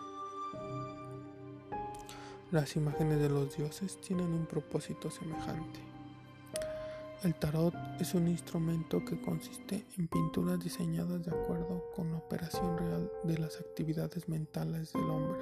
Las 2.51 2.75
imágenes 2.75 3.19
de 3.19 3.29
los 3.29 3.55
dioses 3.55 4.01
tienen 4.01 4.33
un 4.33 4.45
propósito 4.45 5.09
semejante. 5.09 5.88
El 7.21 7.35
tarot 7.35 7.73
es 7.99 8.13
un 8.13 8.29
instrumento 8.29 9.03
que 9.03 9.19
consiste 9.19 9.85
en 9.97 10.07
pinturas 10.07 10.57
diseñadas 10.57 11.25
de 11.25 11.31
acuerdo 11.31 11.83
con 11.93 12.11
la 12.11 12.17
operación 12.17 12.77
real 12.77 13.11
de 13.25 13.37
las 13.37 13.59
actividades 13.59 14.29
mentales 14.29 14.93
del 14.93 15.03
hombre. 15.03 15.41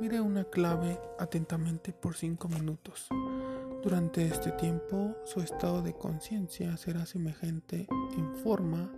Mire 0.00 0.18
una 0.18 0.44
clave 0.44 0.98
atentamente 1.18 1.92
por 1.92 2.16
5 2.16 2.48
minutos. 2.48 3.06
Durante 3.82 4.26
este 4.26 4.50
tiempo, 4.52 5.14
su 5.26 5.40
estado 5.40 5.82
de 5.82 5.92
conciencia 5.92 6.74
será 6.78 7.04
semejante 7.04 7.86
en 8.16 8.34
forma 8.36 8.90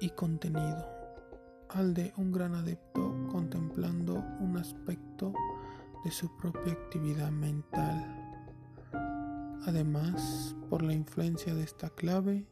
y 0.00 0.08
contenido 0.10 0.88
al 1.68 1.92
de 1.92 2.12
un 2.16 2.32
gran 2.32 2.54
adepto 2.54 3.14
contemplando 3.30 4.14
un 4.40 4.56
aspecto 4.56 5.34
de 6.04 6.10
su 6.10 6.34
propia 6.38 6.72
actividad 6.72 7.30
mental. 7.30 8.19
Además, 9.66 10.56
por 10.68 10.82
la 10.82 10.94
influencia 10.94 11.54
de 11.54 11.62
esta 11.62 11.90
clave, 11.90 12.46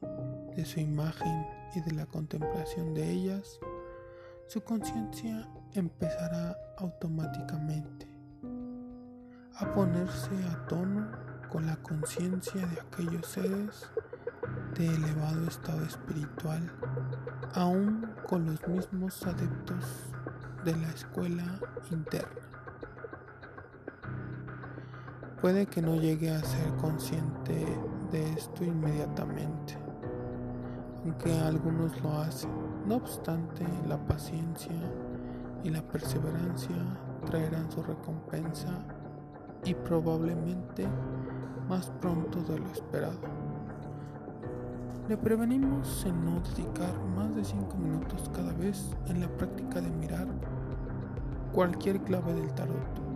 de 0.55 0.65
su 0.65 0.81
imagen 0.81 1.47
y 1.75 1.81
de 1.81 1.93
la 1.93 2.07
contemplación 2.07 2.93
de 2.93 3.11
ellas, 3.11 3.59
su 4.47 4.62
conciencia 4.62 5.49
empezará 5.75 6.57
automáticamente 6.77 8.07
a 9.57 9.73
ponerse 9.75 10.31
a 10.50 10.67
tono 10.67 11.11
con 11.49 11.67
la 11.67 11.77
conciencia 11.77 12.67
de 12.67 12.81
aquellos 12.81 13.27
seres 13.27 13.91
de 14.77 14.87
elevado 14.87 15.47
estado 15.47 15.85
espiritual, 15.85 16.71
aún 17.55 18.07
con 18.27 18.47
los 18.47 18.69
mismos 18.69 19.27
adeptos 19.27 19.85
de 20.65 20.77
la 20.77 20.88
escuela 20.91 21.59
interna. 21.91 22.58
Puede 25.40 25.66
que 25.66 25.80
no 25.80 25.95
llegue 25.95 26.30
a 26.30 26.42
ser 26.42 26.75
consciente 26.80 27.64
de 28.11 28.33
esto 28.33 28.64
inmediatamente, 28.64 29.76
aunque 31.04 31.33
algunos 31.33 32.02
lo 32.02 32.12
hacen. 32.18 32.50
No 32.88 32.97
obstante, 32.97 33.64
la 33.87 33.99
paciencia 33.99 34.73
y 35.62 35.71
la 35.71 35.80
perseverancia 35.83 36.75
traerán 37.25 37.71
su 37.71 37.85
recompensa 37.85 38.85
y 39.64 39.75
probablemente 39.75 40.88
más 41.68 41.88
pronto 42.00 42.42
de 42.42 42.59
lo 42.59 42.66
esperado. 42.73 43.21
Le 45.09 45.16
prevenimos 45.16 46.04
en 46.04 46.25
no 46.25 46.40
dedicar 46.40 46.99
más 47.14 47.33
de 47.37 47.45
5 47.45 47.76
minutos 47.76 48.28
cada 48.35 48.52
vez 48.54 48.90
en 49.07 49.21
la 49.21 49.28
práctica 49.28 49.80
de 49.80 49.90
mirar 49.90 50.26
cualquier 51.52 52.00
clave 52.00 52.35
del 52.35 52.52
tarot. 52.54 53.08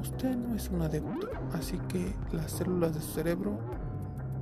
Usted 0.00 0.36
no 0.36 0.54
es 0.54 0.70
un 0.70 0.82
adepto, 0.82 1.28
así 1.52 1.78
que 1.88 2.14
las 2.32 2.52
células 2.52 2.94
de 2.94 3.00
su 3.00 3.12
cerebro 3.12 3.58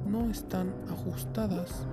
no 0.07 0.31
están 0.31 0.73
ajustadas 0.91 1.87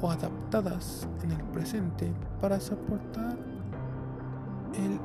o 0.00 0.10
adaptadas 0.10 1.08
en 1.22 1.32
el 1.32 1.42
presente 1.44 2.12
para 2.40 2.60
soportar 2.60 3.36
el 4.74 5.00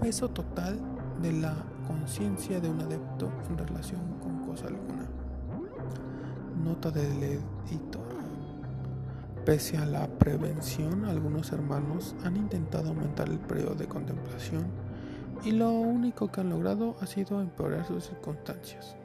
peso 0.00 0.28
total 0.28 0.78
de 1.22 1.32
la 1.32 1.54
conciencia 1.86 2.60
de 2.60 2.68
un 2.68 2.80
adepto 2.80 3.30
en 3.48 3.58
relación 3.58 4.00
con 4.20 4.40
cosa 4.40 4.66
alguna. 4.66 5.06
Nota 6.64 6.90
del 6.90 7.22
editor. 7.22 8.02
Pese 9.44 9.78
a 9.78 9.86
la 9.86 10.06
prevención, 10.06 11.04
algunos 11.04 11.52
hermanos 11.52 12.14
han 12.24 12.36
intentado 12.36 12.90
aumentar 12.90 13.28
el 13.28 13.38
periodo 13.38 13.74
de 13.74 13.86
contemplación 13.86 14.81
y 15.44 15.50
lo 15.50 15.70
único 15.70 16.30
que 16.30 16.40
han 16.40 16.50
logrado 16.50 16.96
ha 17.00 17.06
sido 17.06 17.40
empeorar 17.40 17.86
sus 17.86 18.04
circunstancias. 18.04 18.96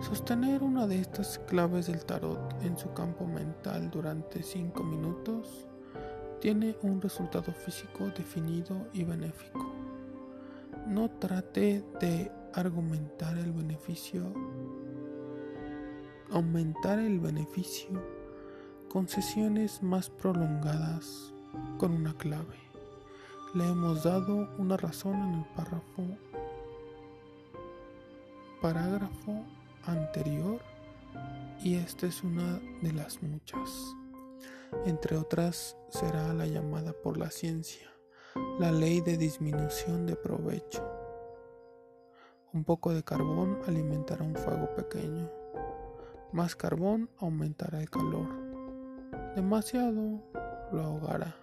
Sostener 0.00 0.62
una 0.62 0.86
de 0.86 1.00
estas 1.00 1.38
claves 1.40 1.88
del 1.88 2.04
tarot 2.04 2.62
en 2.62 2.78
su 2.78 2.92
campo 2.94 3.26
mental 3.26 3.90
durante 3.90 4.42
5 4.42 4.82
minutos 4.82 5.68
tiene 6.40 6.76
un 6.82 7.02
resultado 7.02 7.52
físico 7.52 8.06
definido 8.16 8.86
y 8.94 9.04
benéfico. 9.04 9.70
No 10.86 11.10
trate 11.10 11.84
de 12.00 12.32
argumentar 12.54 13.36
el 13.36 13.52
beneficio, 13.52 14.32
aumentar 16.30 16.98
el 16.98 17.20
beneficio 17.20 18.02
con 18.88 19.06
sesiones 19.06 19.82
más 19.82 20.08
prolongadas 20.08 21.34
con 21.76 21.92
una 21.92 22.14
clave. 22.14 22.69
Le 23.54 23.66
hemos 23.66 24.04
dado 24.04 24.48
una 24.58 24.76
razón 24.76 25.14
en 25.14 25.34
el 25.34 25.44
párrafo 25.56 26.04
parágrafo 28.62 29.44
anterior 29.84 30.60
y 31.62 31.76
esta 31.76 32.06
es 32.06 32.22
una 32.22 32.60
de 32.82 32.92
las 32.92 33.22
muchas. 33.22 33.96
Entre 34.84 35.16
otras 35.16 35.76
será 35.88 36.32
la 36.34 36.46
llamada 36.46 36.92
por 36.92 37.16
la 37.16 37.30
ciencia 37.30 37.90
la 38.58 38.70
ley 38.70 39.00
de 39.00 39.16
disminución 39.16 40.06
de 40.06 40.16
provecho. 40.16 40.86
Un 42.52 42.64
poco 42.64 42.92
de 42.92 43.02
carbón 43.02 43.58
alimentará 43.66 44.24
un 44.24 44.36
fuego 44.36 44.68
pequeño. 44.74 45.30
Más 46.32 46.54
carbón 46.56 47.08
aumentará 47.18 47.80
el 47.80 47.90
calor. 47.90 48.28
Demasiado 49.34 50.22
lo 50.72 50.82
ahogará. 50.82 51.34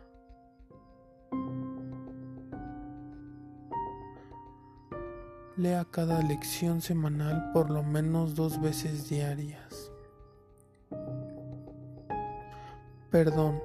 Lea 5.58 5.86
cada 5.90 6.22
lección 6.22 6.82
semanal 6.82 7.52
por 7.52 7.72
lo 7.72 7.82
menos 7.82 8.36
dos 8.36 8.62
veces 8.62 9.10
diarias. 9.10 9.92
Perdón, 13.10 13.60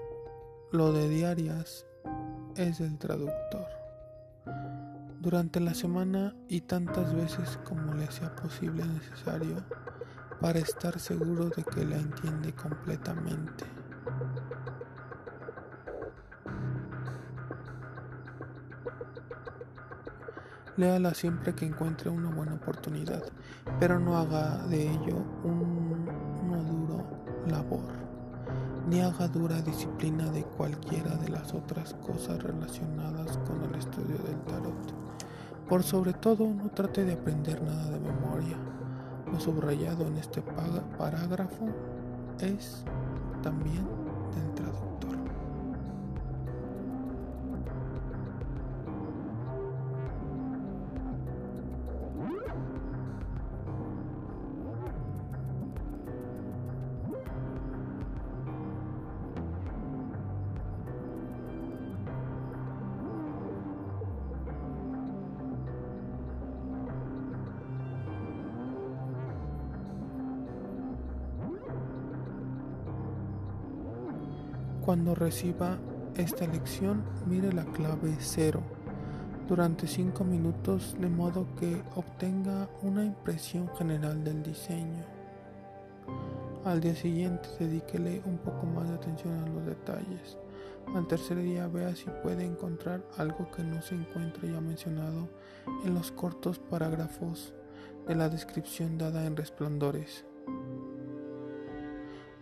lo 0.71 0.95
de 0.95 1.11
diarias 1.11 1.85
es 2.57 2.81
el 2.81 2.97
traductor. 2.97 3.67
Durante 5.21 5.61
la 5.61 5.75
semana 5.75 6.35
y 6.49 6.63
tantas 6.63 7.13
veces 7.15 7.59
como 7.63 7.93
le 7.93 8.11
sea 8.11 8.35
posible 8.37 8.87
necesario 8.87 9.63
para 10.41 10.61
estar 10.61 10.99
seguro 10.99 11.51
de 11.51 11.63
que 11.63 11.85
la 11.85 11.97
entiende 11.97 12.55
completamente. 12.55 13.82
Léala 20.77 21.13
siempre 21.15 21.55
que 21.55 21.67
encuentre 21.67 22.11
una 22.11 22.31
buena 22.31 22.55
oportunidad, 22.55 23.23
pero 23.79 23.99
no 23.99 24.17
haga 24.17 24.67
de 24.67 24.91
ello 24.91 25.17
un, 25.45 26.09
una 26.45 26.63
duro 26.63 27.05
labor 27.47 28.03
ni 28.89 29.01
haga 29.01 29.29
dura 29.29 29.61
disciplina 29.63 30.31
de 30.31 30.43
cualquiera 30.45 31.15
de 31.17 31.29
las 31.29 31.55
otras 31.55 31.95
cosas 31.95 32.43
relacionadas 32.43 33.39
con 33.39 33.63
el 33.63 33.75
estudio 33.77 34.19
del 34.19 34.41
tarot. 34.43 34.95
Por 35.69 35.83
sobre 35.83 36.13
todo, 36.13 36.47
no 36.47 36.69
trate 36.71 37.05
de 37.05 37.15
aprender 37.15 37.63
nada 37.63 37.91
de 37.91 38.01
memoria. 38.01 38.57
Lo 39.31 39.39
subrayado 39.41 40.07
en 40.07 40.17
este 40.19 40.43
parágrafo 40.99 41.69
es 42.41 42.85
también 43.43 43.87
Reciba 75.15 75.79
esta 76.17 76.47
lección, 76.47 77.05
mire 77.27 77.53
la 77.53 77.65
clave 77.65 78.15
0 78.19 78.61
durante 79.49 79.87
5 79.87 80.25
minutos 80.25 80.97
de 80.99 81.09
modo 81.09 81.47
que 81.59 81.83
obtenga 81.97 82.69
una 82.83 83.05
impresión 83.05 83.69
general 83.77 84.25
del 84.25 84.43
diseño. 84.43 85.05
Al 86.65 86.81
día 86.81 86.95
siguiente 86.95 87.49
dedíquele 87.59 88.23
un 88.25 88.39
poco 88.39 88.67
más 88.67 88.89
de 88.89 88.95
atención 88.95 89.35
a 89.41 89.49
los 89.49 89.67
detalles. 89.67 90.39
Al 90.95 91.07
tercer 91.07 91.39
día 91.39 91.67
vea 91.67 91.95
si 91.97 92.07
puede 92.23 92.45
encontrar 92.45 93.05
algo 93.19 93.51
que 93.51 93.63
no 93.63 93.83
se 93.83 93.95
encuentre 93.95 94.51
ya 94.51 94.61
mencionado 94.61 95.29
en 95.85 95.95
los 95.95 96.13
cortos 96.13 96.59
parágrafos 96.59 97.53
de 98.07 98.15
la 98.15 98.29
descripción 98.29 98.97
dada 98.97 99.27
en 99.27 99.37
Resplandores 99.37 100.25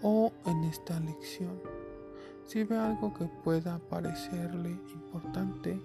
o 0.03 0.33
en 0.47 0.65
esta 0.65 1.01
lección. 1.01 1.70
Si 2.47 2.65
ve 2.65 2.77
algo 2.77 3.15
que 3.15 3.27
pueda 3.45 3.79
parecerle 3.79 4.71
importante 4.93 5.81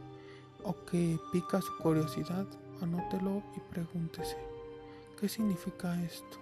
o 0.64 0.74
que 0.86 1.20
pica 1.32 1.62
su 1.62 1.78
curiosidad, 1.78 2.48
anótelo 2.82 3.44
y 3.56 3.60
pregúntese, 3.72 4.38
¿qué 5.20 5.30
significa 5.30 6.02
esto? 6.02 6.40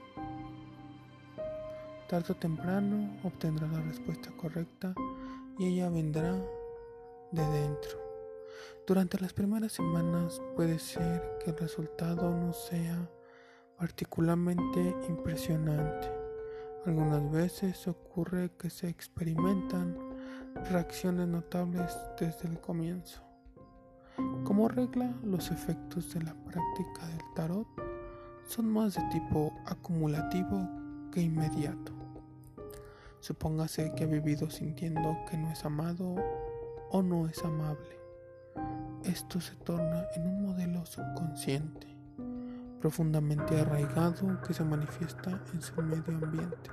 Tarde 2.08 2.34
o 2.34 2.36
temprano 2.36 3.18
obtendrá 3.24 3.68
la 3.68 3.82
respuesta 3.82 4.32
correcta 4.38 4.94
y 5.58 5.68
ella 5.68 5.90
vendrá 5.90 6.34
de 7.32 7.46
dentro. 7.46 8.00
Durante 8.86 9.20
las 9.20 9.34
primeras 9.34 9.72
semanas 9.72 10.42
puede 10.56 10.80
ser 10.80 11.40
que 11.44 11.52
el 11.52 11.58
resultado 11.58 12.32
no 12.32 12.54
sea 12.54 13.10
particularmente 13.78 14.96
impresionante. 15.10 16.23
Algunas 16.86 17.32
veces 17.32 17.88
ocurre 17.88 18.52
que 18.58 18.70
se 18.70 18.90
experimentan 18.90 19.98
reacciones 20.70 21.30
notables 21.30 21.98
desde 22.20 22.50
el 22.50 22.60
comienzo. 22.60 23.22
Como 24.44 24.68
regla, 24.68 25.14
los 25.24 25.50
efectos 25.50 26.14
de 26.14 26.24
la 26.24 26.34
práctica 26.34 27.08
del 27.08 27.34
tarot 27.36 27.68
son 28.46 28.70
más 28.70 28.96
de 28.96 29.02
tipo 29.12 29.54
acumulativo 29.66 30.68
que 31.12 31.22
inmediato. 31.22 31.94
Supóngase 33.22 33.94
que 33.96 34.04
ha 34.04 34.08
vivido 34.08 34.50
sintiendo 34.50 35.16
que 35.30 35.38
no 35.38 35.50
es 35.52 35.64
amado 35.64 36.16
o 36.92 37.02
no 37.02 37.28
es 37.28 37.42
amable. 37.46 37.98
Esto 39.06 39.40
se 39.40 39.56
torna 39.56 40.06
en 40.16 40.28
un 40.28 40.48
modelo 40.48 40.86
subconsciente, 40.86 41.93
profundamente 42.84 43.62
arraigado 43.62 44.42
que 44.46 44.54
se 44.54 44.62
manifiesta 44.62 45.40
en 45.54 45.62
su 45.62 45.82
medio 45.82 46.18
ambiente. 46.22 46.70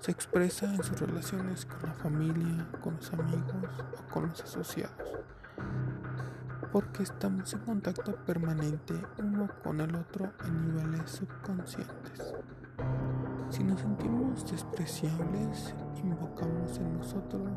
Se 0.00 0.10
expresa 0.10 0.74
en 0.74 0.82
sus 0.82 0.98
relaciones 0.98 1.66
con 1.66 1.82
la 1.82 1.94
familia, 1.96 2.66
con 2.80 2.96
los 2.96 3.12
amigos 3.12 3.68
o 3.98 4.10
con 4.10 4.28
los 4.28 4.40
asociados 4.40 5.18
porque 6.72 7.04
estamos 7.04 7.52
en 7.52 7.60
contacto 7.60 8.16
permanente 8.24 8.94
uno 9.18 9.48
con 9.62 9.80
el 9.80 9.94
otro 9.94 10.32
en 10.44 10.66
niveles 10.66 11.08
subconscientes. 11.08 12.34
Si 13.50 13.62
nos 13.62 13.80
sentimos 13.80 14.50
despreciables, 14.50 15.72
invocamos 16.02 16.78
en 16.78 16.98
nosotros 16.98 17.48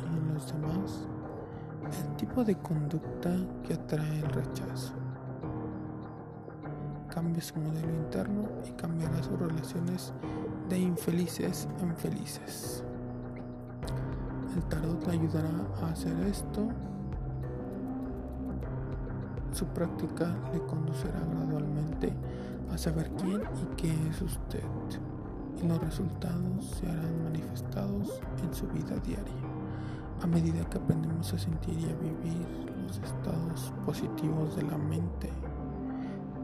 y 0.00 0.16
en 0.16 0.34
los 0.34 0.52
demás 0.52 1.06
el 1.84 2.16
tipo 2.16 2.42
de 2.42 2.56
conducta 2.56 3.30
que 3.62 3.74
atrae 3.74 4.18
el 4.18 4.28
rechazo. 4.30 5.07
Cambia 7.12 7.42
su 7.42 7.58
modelo 7.58 7.92
interno 7.92 8.48
y 8.68 8.72
cambiará 8.72 9.22
sus 9.22 9.38
relaciones 9.38 10.12
de 10.68 10.78
infelices 10.78 11.68
en 11.80 11.96
felices. 11.96 12.84
El 14.54 14.62
tarot 14.64 15.06
le 15.06 15.12
ayudará 15.12 15.50
a 15.82 15.90
hacer 15.90 16.16
esto 16.26 16.68
su 19.58 19.66
práctica 19.66 20.36
le 20.52 20.60
conducirá 20.66 21.20
gradualmente 21.32 22.12
a 22.72 22.78
saber 22.78 23.10
quién 23.16 23.40
y 23.40 23.76
qué 23.76 23.92
es 24.08 24.22
usted 24.22 24.62
y 25.60 25.66
los 25.66 25.80
resultados 25.80 26.64
se 26.78 26.86
harán 26.86 27.24
manifestados 27.24 28.20
en 28.42 28.54
su 28.54 28.68
vida 28.68 28.96
diaria. 29.04 29.34
A 30.22 30.26
medida 30.26 30.64
que 30.68 30.78
aprendemos 30.78 31.32
a 31.32 31.38
sentir 31.38 31.76
y 31.78 31.86
a 31.86 31.96
vivir 31.96 32.46
los 32.86 32.98
estados 32.98 33.72
positivos 33.84 34.54
de 34.54 34.62
la 34.62 34.78
mente, 34.78 35.30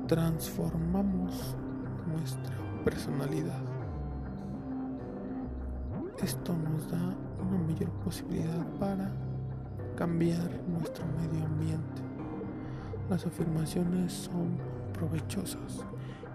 transformamos 0.06 1.56
nuestra 2.06 2.56
personalidad. 2.84 3.62
Esto 6.22 6.54
nos 6.54 6.90
da 6.90 7.14
una 7.40 7.58
mayor 7.58 7.90
posibilidad 8.04 8.64
para 8.78 9.10
cambiar 9.96 10.50
nuestro 10.68 11.04
medio 11.06 11.44
ambiente 11.44 12.04
las 13.10 13.26
afirmaciones 13.26 14.12
son 14.12 14.56
provechosas, 14.94 15.84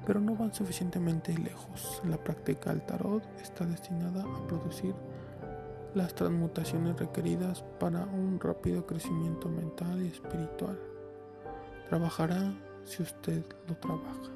pero 0.06 0.20
no 0.20 0.36
van 0.36 0.54
suficientemente 0.54 1.36
lejos. 1.36 2.02
La 2.08 2.18
práctica 2.18 2.70
del 2.70 2.84
tarot 2.84 3.24
está 3.42 3.66
destinada 3.66 4.24
a 4.24 4.48
producir 4.48 4.94
las 5.96 6.14
transmutaciones 6.14 6.96
requeridas 7.00 7.64
para 7.80 8.06
un 8.06 8.40
rápido 8.40 8.86
crecimiento 8.86 9.50
mental 9.50 10.04
y 10.04 10.10
espiritual. 10.10 10.80
Trabajará 11.90 12.54
si 12.86 13.04
usted 13.04 13.44
lo 13.68 13.76
trabaja. 13.78 14.32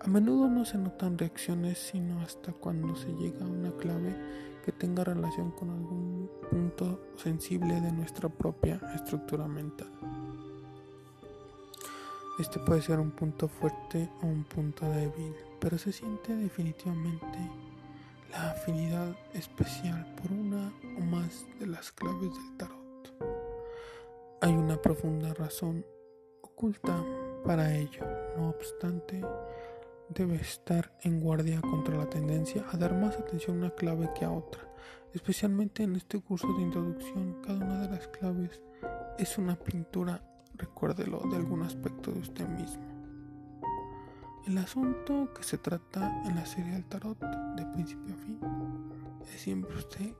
A 0.00 0.06
menudo 0.06 0.48
no 0.48 0.64
se 0.64 0.78
notan 0.78 1.18
reacciones 1.18 1.78
sino 1.78 2.20
hasta 2.20 2.52
cuando 2.52 2.94
se 2.94 3.08
llega 3.14 3.44
a 3.44 3.48
una 3.48 3.72
clave 3.72 4.14
que 4.64 4.72
tenga 4.72 5.02
relación 5.02 5.50
con 5.50 5.70
algún 5.70 6.30
punto 6.50 7.00
sensible 7.16 7.80
de 7.80 7.90
nuestra 7.90 8.28
propia 8.28 8.80
estructura 8.94 9.48
mental. 9.48 9.90
Este 12.38 12.60
puede 12.60 12.82
ser 12.82 13.00
un 13.00 13.10
punto 13.10 13.48
fuerte 13.48 14.08
o 14.22 14.26
un 14.26 14.44
punto 14.44 14.88
débil, 14.88 15.34
pero 15.58 15.76
se 15.76 15.92
siente 15.92 16.36
definitivamente 16.36 17.38
la 18.30 18.50
afinidad 18.50 19.16
especial 19.34 20.06
por 20.14 20.30
una 20.30 20.72
o 20.96 21.00
más 21.00 21.44
de 21.58 21.66
las 21.66 21.90
claves 21.90 22.30
del 22.30 22.56
tarot. 22.56 22.78
Hay 24.40 24.52
una 24.52 24.80
profunda 24.80 25.34
razón 25.34 25.84
para 27.44 27.74
ello, 27.74 28.04
no 28.36 28.48
obstante, 28.50 29.20
debe 30.08 30.36
estar 30.36 30.92
en 31.02 31.20
guardia 31.20 31.60
contra 31.60 31.96
la 31.96 32.10
tendencia 32.10 32.64
a 32.72 32.76
dar 32.76 32.94
más 32.94 33.16
atención 33.16 33.56
a 33.56 33.60
una 33.66 33.74
clave 33.74 34.10
que 34.18 34.24
a 34.24 34.32
otra. 34.32 34.62
Especialmente 35.12 35.84
en 35.84 35.96
este 35.96 36.20
curso 36.20 36.52
de 36.54 36.62
introducción, 36.62 37.40
cada 37.42 37.64
una 37.64 37.82
de 37.82 37.90
las 37.90 38.08
claves 38.08 38.60
es 39.18 39.38
una 39.38 39.56
pintura 39.56 40.22
recuérdelo 40.54 41.20
de 41.30 41.36
algún 41.36 41.62
aspecto 41.62 42.10
de 42.10 42.20
usted 42.20 42.48
mismo. 42.48 42.82
El 44.46 44.58
asunto 44.58 45.32
que 45.34 45.44
se 45.44 45.58
trata 45.58 46.22
en 46.26 46.34
la 46.34 46.46
serie 46.46 46.72
del 46.72 46.86
tarot 46.86 47.18
de 47.20 47.66
principio 47.66 48.14
a 48.14 48.18
fin 48.18 48.40
es 49.22 49.40
siempre 49.40 49.76
usted. 49.76 50.12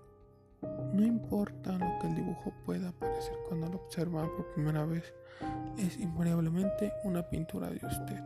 No 0.62 1.04
importa 1.04 1.72
lo 1.72 1.98
que 2.00 2.08
el 2.08 2.14
dibujo 2.16 2.52
pueda 2.64 2.92
parecer 2.92 3.34
cuando 3.46 3.68
lo 3.68 3.76
observa 3.76 4.28
por 4.36 4.52
primera 4.54 4.84
vez, 4.84 5.12
es 5.76 5.98
invariablemente 5.98 6.92
una 7.04 7.22
pintura 7.22 7.68
de 7.68 7.76
usted. 7.86 8.22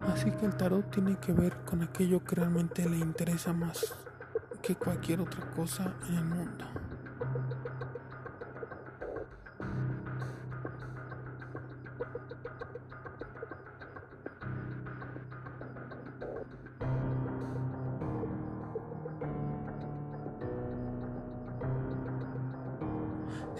Así 0.00 0.30
que 0.30 0.46
el 0.46 0.56
tarot 0.56 0.90
tiene 0.90 1.16
que 1.18 1.32
ver 1.32 1.64
con 1.64 1.82
aquello 1.82 2.22
que 2.22 2.36
realmente 2.36 2.88
le 2.88 2.98
interesa 2.98 3.52
más 3.52 3.94
que 4.62 4.74
cualquier 4.74 5.20
otra 5.20 5.50
cosa 5.50 5.94
en 6.08 6.14
el 6.16 6.24
mundo. 6.24 6.64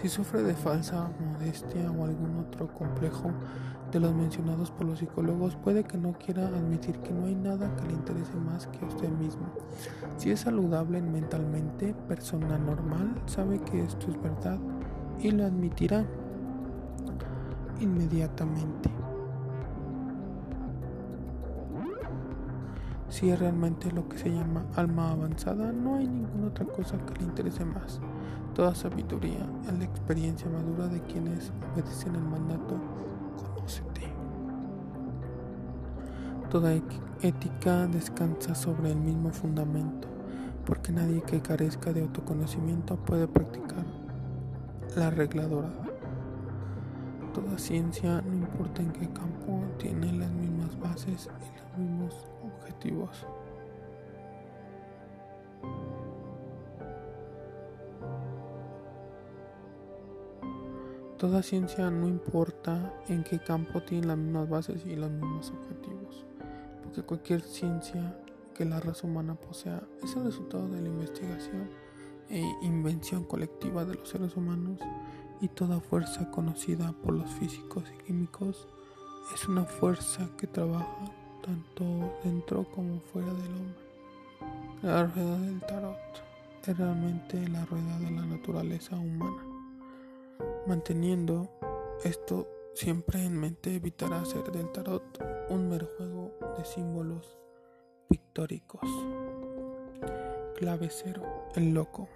Si 0.07 0.13
sufre 0.13 0.41
de 0.41 0.53
falsa 0.53 1.11
modestia 1.19 1.91
o 1.91 2.05
algún 2.05 2.39
otro 2.39 2.73
complejo 2.73 3.29
de 3.91 3.99
los 3.99 4.15
mencionados 4.15 4.71
por 4.71 4.87
los 4.87 4.99
psicólogos, 4.99 5.57
puede 5.57 5.83
que 5.83 5.97
no 5.97 6.13
quiera 6.13 6.47
admitir 6.47 6.97
que 6.99 7.11
no 7.11 7.25
hay 7.25 7.35
nada 7.35 7.75
que 7.75 7.87
le 7.87 7.91
interese 7.91 8.33
más 8.37 8.67
que 8.67 8.85
usted 8.85 9.09
mismo. 9.09 9.47
Si 10.15 10.31
es 10.31 10.39
saludable 10.39 11.01
mentalmente, 11.01 11.93
persona 12.07 12.57
normal, 12.57 13.21
sabe 13.25 13.59
que 13.59 13.83
esto 13.83 14.09
es 14.09 14.21
verdad 14.21 14.57
y 15.19 15.31
lo 15.31 15.43
admitirá 15.43 16.05
inmediatamente. 17.81 18.89
Si 23.09 23.29
es 23.29 23.37
realmente 23.37 23.91
lo 23.91 24.07
que 24.07 24.17
se 24.17 24.29
llama 24.29 24.65
alma 24.77 25.11
avanzada, 25.11 25.73
no 25.73 25.95
hay 25.95 26.07
ninguna 26.07 26.47
otra 26.47 26.65
cosa 26.65 26.97
que 26.97 27.19
le 27.19 27.25
interese 27.25 27.65
más. 27.65 27.99
Toda 28.57 28.73
sabiduría 28.73 29.47
es 29.67 29.77
la 29.77 29.85
experiencia 29.85 30.49
madura 30.49 30.87
de 30.87 30.99
quienes 31.01 31.51
obedecen 31.75 32.15
el 32.15 32.23
mandato 32.23 32.73
conócete. 33.35 34.01
Toda 36.49 36.73
ética 37.21 37.85
descansa 37.85 38.55
sobre 38.55 38.93
el 38.93 38.97
mismo 38.97 39.29
fundamento, 39.29 40.07
porque 40.65 40.91
nadie 40.91 41.21
que 41.21 41.39
carezca 41.39 41.93
de 41.93 42.01
autoconocimiento 42.01 42.95
puede 42.95 43.27
practicar 43.27 43.85
la 44.95 45.11
regla 45.11 45.45
dorada. 45.45 45.85
Toda 47.35 47.59
ciencia, 47.59 48.23
no 48.23 48.33
importa 48.33 48.81
en 48.81 48.91
qué 48.91 49.07
campo, 49.09 49.65
tiene 49.77 50.11
las 50.13 50.31
mismas 50.31 50.79
bases 50.79 51.29
y 51.41 51.59
los 51.59 51.77
mismos 51.77 52.27
objetivos. 52.43 53.27
Toda 61.17 61.41
ciencia, 61.41 61.89
no 61.89 62.07
importa 62.07 62.93
en 63.09 63.23
qué 63.23 63.39
campo, 63.39 63.81
tiene 63.81 64.05
las 64.05 64.17
mismas 64.19 64.47
bases 64.47 64.85
y 64.85 64.95
los 64.95 65.09
mismos 65.09 65.51
objetivos, 65.51 66.25
porque 66.83 67.01
cualquier 67.01 67.41
ciencia 67.41 68.15
que 68.53 68.65
la 68.65 68.79
raza 68.79 69.07
humana 69.07 69.33
posea 69.33 69.81
es 70.03 70.15
el 70.15 70.25
resultado 70.25 70.69
de 70.69 70.79
la 70.79 70.89
investigación 70.89 71.71
e 72.29 72.43
invención 72.61 73.23
colectiva 73.23 73.83
de 73.83 73.95
los 73.95 74.09
seres 74.09 74.37
humanos 74.37 74.79
y 75.41 75.47
toda 75.47 75.79
fuerza 75.79 76.29
conocida 76.29 76.93
por 77.03 77.15
los 77.15 77.29
físicos 77.31 77.83
y 77.95 78.03
químicos 78.03 78.67
es 79.33 79.47
una 79.47 79.65
fuerza 79.65 80.29
que 80.37 80.45
trabaja 80.45 81.11
tanto 81.43 82.13
dentro 82.23 82.63
como 82.75 82.99
fuera 83.11 83.33
del 83.33 83.53
hombre. 83.53 83.87
La 84.83 85.03
rueda 85.07 85.39
del 85.39 85.59
tarot 85.61 85.97
es 86.67 86.77
realmente 86.77 87.47
la 87.47 87.65
rueda 87.65 87.97
de 87.99 88.11
la 88.11 88.25
naturaleza 88.25 88.95
humana. 88.95 89.46
Manteniendo 90.67 91.49
esto 92.03 92.45
siempre 92.73 93.23
en 93.23 93.39
mente 93.39 93.73
evitará 93.73 94.19
hacer 94.19 94.51
del 94.51 94.69
tarot 94.73 95.01
un 95.49 95.69
mero 95.69 95.87
juego 95.95 96.37
de 96.57 96.65
símbolos 96.65 97.37
pictóricos. 98.09 98.81
Clave 100.57 100.89
cero, 100.91 101.23
el 101.55 101.73
loco. 101.73 102.09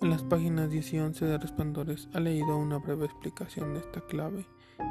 En 0.00 0.10
las 0.10 0.24
páginas 0.24 0.68
10 0.68 0.94
y 0.94 0.98
11 0.98 1.24
de 1.26 1.38
Resplandores 1.38 2.08
ha 2.12 2.18
leído 2.18 2.56
una 2.58 2.78
breve 2.78 3.04
explicación 3.04 3.74
de 3.74 3.80
esta 3.80 4.00
clave 4.00 4.46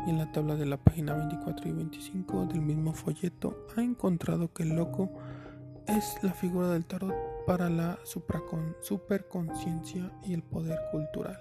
y 0.07 0.09
en 0.09 0.19
la 0.19 0.31
tabla 0.31 0.55
de 0.55 0.67
la 0.67 0.77
página 0.77 1.13
24 1.13 1.67
y 1.67 1.73
25 1.73 2.45
del 2.45 2.61
mismo 2.61 2.93
folleto 2.93 3.67
ha 3.75 3.81
encontrado 3.81 4.53
que 4.53 4.63
el 4.63 4.69
loco 4.69 5.11
es 5.87 6.17
la 6.23 6.33
figura 6.33 6.69
del 6.69 6.85
tarot 6.85 7.13
para 7.45 7.69
la 7.69 7.99
superconciencia 8.03 10.11
y 10.23 10.33
el 10.33 10.43
poder 10.43 10.79
cultural. 10.91 11.39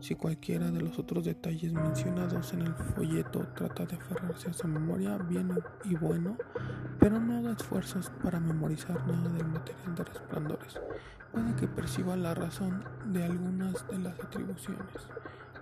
Si 0.00 0.14
cualquiera 0.14 0.70
de 0.70 0.80
los 0.80 0.98
otros 0.98 1.26
detalles 1.26 1.72
mencionados 1.72 2.54
en 2.54 2.62
el 2.62 2.74
folleto 2.74 3.46
trata 3.54 3.84
de 3.84 3.96
aferrarse 3.96 4.50
a 4.50 4.54
su 4.54 4.66
memoria, 4.66 5.18
bien 5.18 5.50
y 5.84 5.94
bueno, 5.94 6.36
pero 6.98 7.20
no 7.20 7.42
da 7.42 7.52
esfuerzos 7.52 8.10
para 8.22 8.40
memorizar 8.40 9.06
nada 9.06 9.28
del 9.28 9.46
material 9.46 9.94
de 9.94 10.04
resplandores, 10.04 10.80
puede 11.32 11.54
que 11.54 11.68
perciba 11.68 12.16
la 12.16 12.34
razón 12.34 12.82
de 13.06 13.24
algunas 13.24 13.86
de 13.88 13.98
las 13.98 14.18
atribuciones. 14.18 15.06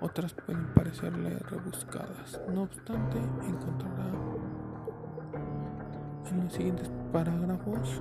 Otras 0.00 0.32
pueden 0.32 0.72
parecerle 0.74 1.38
rebuscadas. 1.40 2.40
No 2.48 2.62
obstante, 2.62 3.18
encontrará 3.18 4.12
en 6.32 6.44
los 6.44 6.52
siguientes 6.52 6.90
parágrafos 7.12 8.00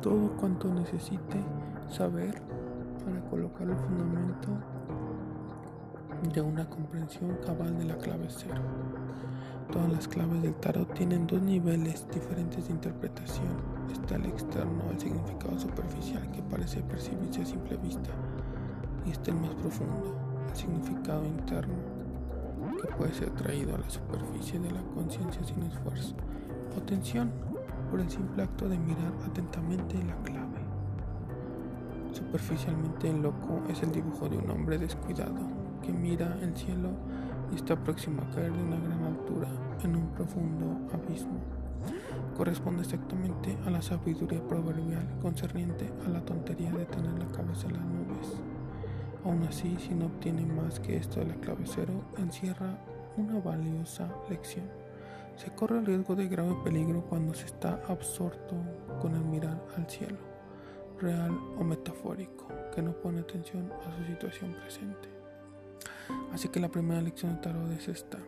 todo 0.00 0.36
cuanto 0.36 0.72
necesite 0.72 1.42
saber 1.90 2.42
para 3.04 3.20
colocar 3.30 3.68
el 3.68 3.76
fundamento 3.76 4.48
de 6.32 6.40
una 6.40 6.68
comprensión 6.68 7.36
cabal 7.44 7.76
de 7.78 7.84
la 7.84 7.96
clave 7.96 8.26
cero. 8.28 8.62
Todas 9.72 9.92
las 9.92 10.08
claves 10.08 10.42
del 10.42 10.54
tarot 10.54 10.92
tienen 10.94 11.26
dos 11.26 11.42
niveles 11.42 12.06
diferentes 12.12 12.66
de 12.66 12.74
interpretación. 12.74 13.56
Está 13.92 14.16
el 14.16 14.26
externo, 14.26 14.82
el 14.90 15.00
significado 15.00 15.58
superficial 15.58 16.30
que 16.32 16.42
parece 16.42 16.82
percibirse 16.82 17.42
a 17.42 17.46
simple 17.46 17.76
vista, 17.78 18.10
y 19.06 19.10
está 19.10 19.30
el 19.30 19.38
más 19.38 19.54
profundo, 19.54 20.14
el 20.50 20.56
significado 20.56 21.24
interno, 21.24 21.74
que 22.80 22.88
puede 22.94 23.12
ser 23.12 23.30
traído 23.30 23.74
a 23.74 23.78
la 23.78 23.90
superficie 23.90 24.58
de 24.60 24.70
la 24.70 24.82
conciencia 24.94 25.42
sin 25.44 25.62
esfuerzo 25.62 26.14
o 26.84 26.86
tensión 26.86 27.30
por 27.90 28.00
el 28.00 28.10
simple 28.10 28.42
acto 28.42 28.68
de 28.68 28.78
mirar 28.78 29.12
atentamente 29.26 29.96
la 30.04 30.16
clave. 30.22 30.60
Superficialmente 32.12 33.10
el 33.10 33.22
loco 33.22 33.62
es 33.68 33.82
el 33.82 33.90
dibujo 33.90 34.28
de 34.28 34.36
un 34.36 34.50
hombre 34.50 34.78
descuidado 34.78 35.34
que 35.82 35.92
mira 35.92 36.36
el 36.42 36.54
cielo 36.56 36.90
y 37.52 37.56
está 37.56 37.76
próximo 37.76 38.22
a 38.22 38.34
caer 38.34 38.52
de 38.52 38.62
una 38.62 38.78
gran 38.78 39.02
altura 39.04 39.48
en 39.82 39.96
un 39.96 40.06
profundo 40.08 40.78
abismo. 40.92 41.40
Corresponde 42.36 42.82
exactamente 42.82 43.56
a 43.66 43.70
la 43.70 43.82
sabiduría 43.82 44.42
proverbial 44.46 45.06
concerniente 45.20 45.90
a 46.06 46.10
la 46.10 46.24
tontería 46.24 46.70
de 46.72 46.86
tener 46.86 47.18
la 47.18 47.30
cabeza 47.32 47.66
en 47.68 47.74
las 47.74 47.84
nubes. 47.84 48.42
Aún 49.24 49.42
así, 49.44 49.76
si 49.78 49.94
no 49.94 50.06
obtiene 50.06 50.44
más 50.44 50.80
que 50.80 50.96
esto 50.96 51.20
de 51.20 51.26
la 51.26 51.36
cero, 51.64 52.04
encierra 52.18 52.78
una 53.16 53.40
valiosa 53.40 54.08
lección. 54.28 54.83
Se 55.36 55.50
corre 55.54 55.78
el 55.78 55.86
riesgo 55.86 56.14
de 56.14 56.28
grave 56.28 56.56
peligro 56.62 57.04
cuando 57.08 57.34
se 57.34 57.46
está 57.46 57.82
absorto 57.88 58.54
con 59.00 59.14
el 59.14 59.24
mirar 59.24 59.60
al 59.76 59.88
cielo, 59.88 60.18
real 61.00 61.36
o 61.58 61.64
metafórico, 61.64 62.48
que 62.74 62.82
no 62.82 62.92
pone 62.92 63.20
atención 63.20 63.72
a 63.72 63.96
su 63.96 64.04
situación 64.04 64.52
presente. 64.54 65.08
Así 66.32 66.48
que 66.48 66.60
la 66.60 66.68
primera 66.68 67.00
lección 67.00 67.34
de 67.34 67.40
tarot 67.42 67.70
es 67.72 67.88
esta. 67.88 68.18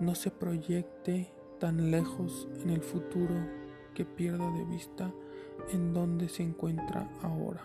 No 0.00 0.14
se 0.14 0.30
proyecte 0.30 1.32
tan 1.58 1.90
lejos 1.90 2.46
en 2.62 2.70
el 2.70 2.82
futuro 2.82 3.34
que 3.94 4.04
pierda 4.04 4.50
de 4.52 4.64
vista 4.64 5.12
en 5.72 5.94
donde 5.94 6.28
se 6.28 6.42
encuentra 6.42 7.08
ahora. 7.22 7.62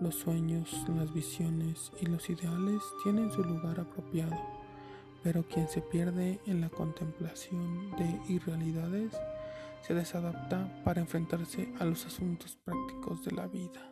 Los 0.00 0.14
sueños, 0.14 0.84
las 0.96 1.12
visiones 1.12 1.90
y 2.00 2.06
los 2.06 2.30
ideales 2.30 2.80
tienen 3.02 3.32
su 3.32 3.42
lugar 3.42 3.80
apropiado, 3.80 4.36
pero 5.22 5.46
quien 5.46 5.68
se 5.68 5.80
pierde 5.80 6.40
en 6.46 6.60
la 6.60 6.68
contemplación 6.68 7.90
de 7.96 8.32
irrealidades 8.32 9.12
se 9.82 9.94
desadapta 9.94 10.82
para 10.84 11.00
enfrentarse 11.00 11.72
a 11.78 11.84
los 11.84 12.04
asuntos 12.06 12.56
prácticos 12.64 13.24
de 13.24 13.32
la 13.32 13.46
vida. 13.46 13.88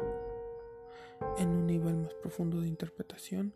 En 1.38 1.48
un 1.48 1.66
nivel 1.66 1.96
más 1.96 2.14
profundo 2.14 2.60
de 2.60 2.68
interpretación, 2.68 3.54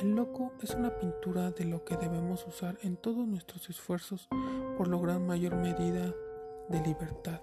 el 0.00 0.14
loco 0.14 0.52
es 0.62 0.70
una 0.70 0.90
pintura 0.98 1.50
de 1.52 1.64
lo 1.64 1.84
que 1.84 1.96
debemos 1.96 2.46
usar 2.46 2.76
en 2.82 2.96
todos 2.96 3.26
nuestros 3.26 3.70
esfuerzos 3.70 4.28
por 4.76 4.88
lograr 4.88 5.20
mayor 5.20 5.56
medida 5.56 6.14
de 6.68 6.80
libertad. 6.82 7.40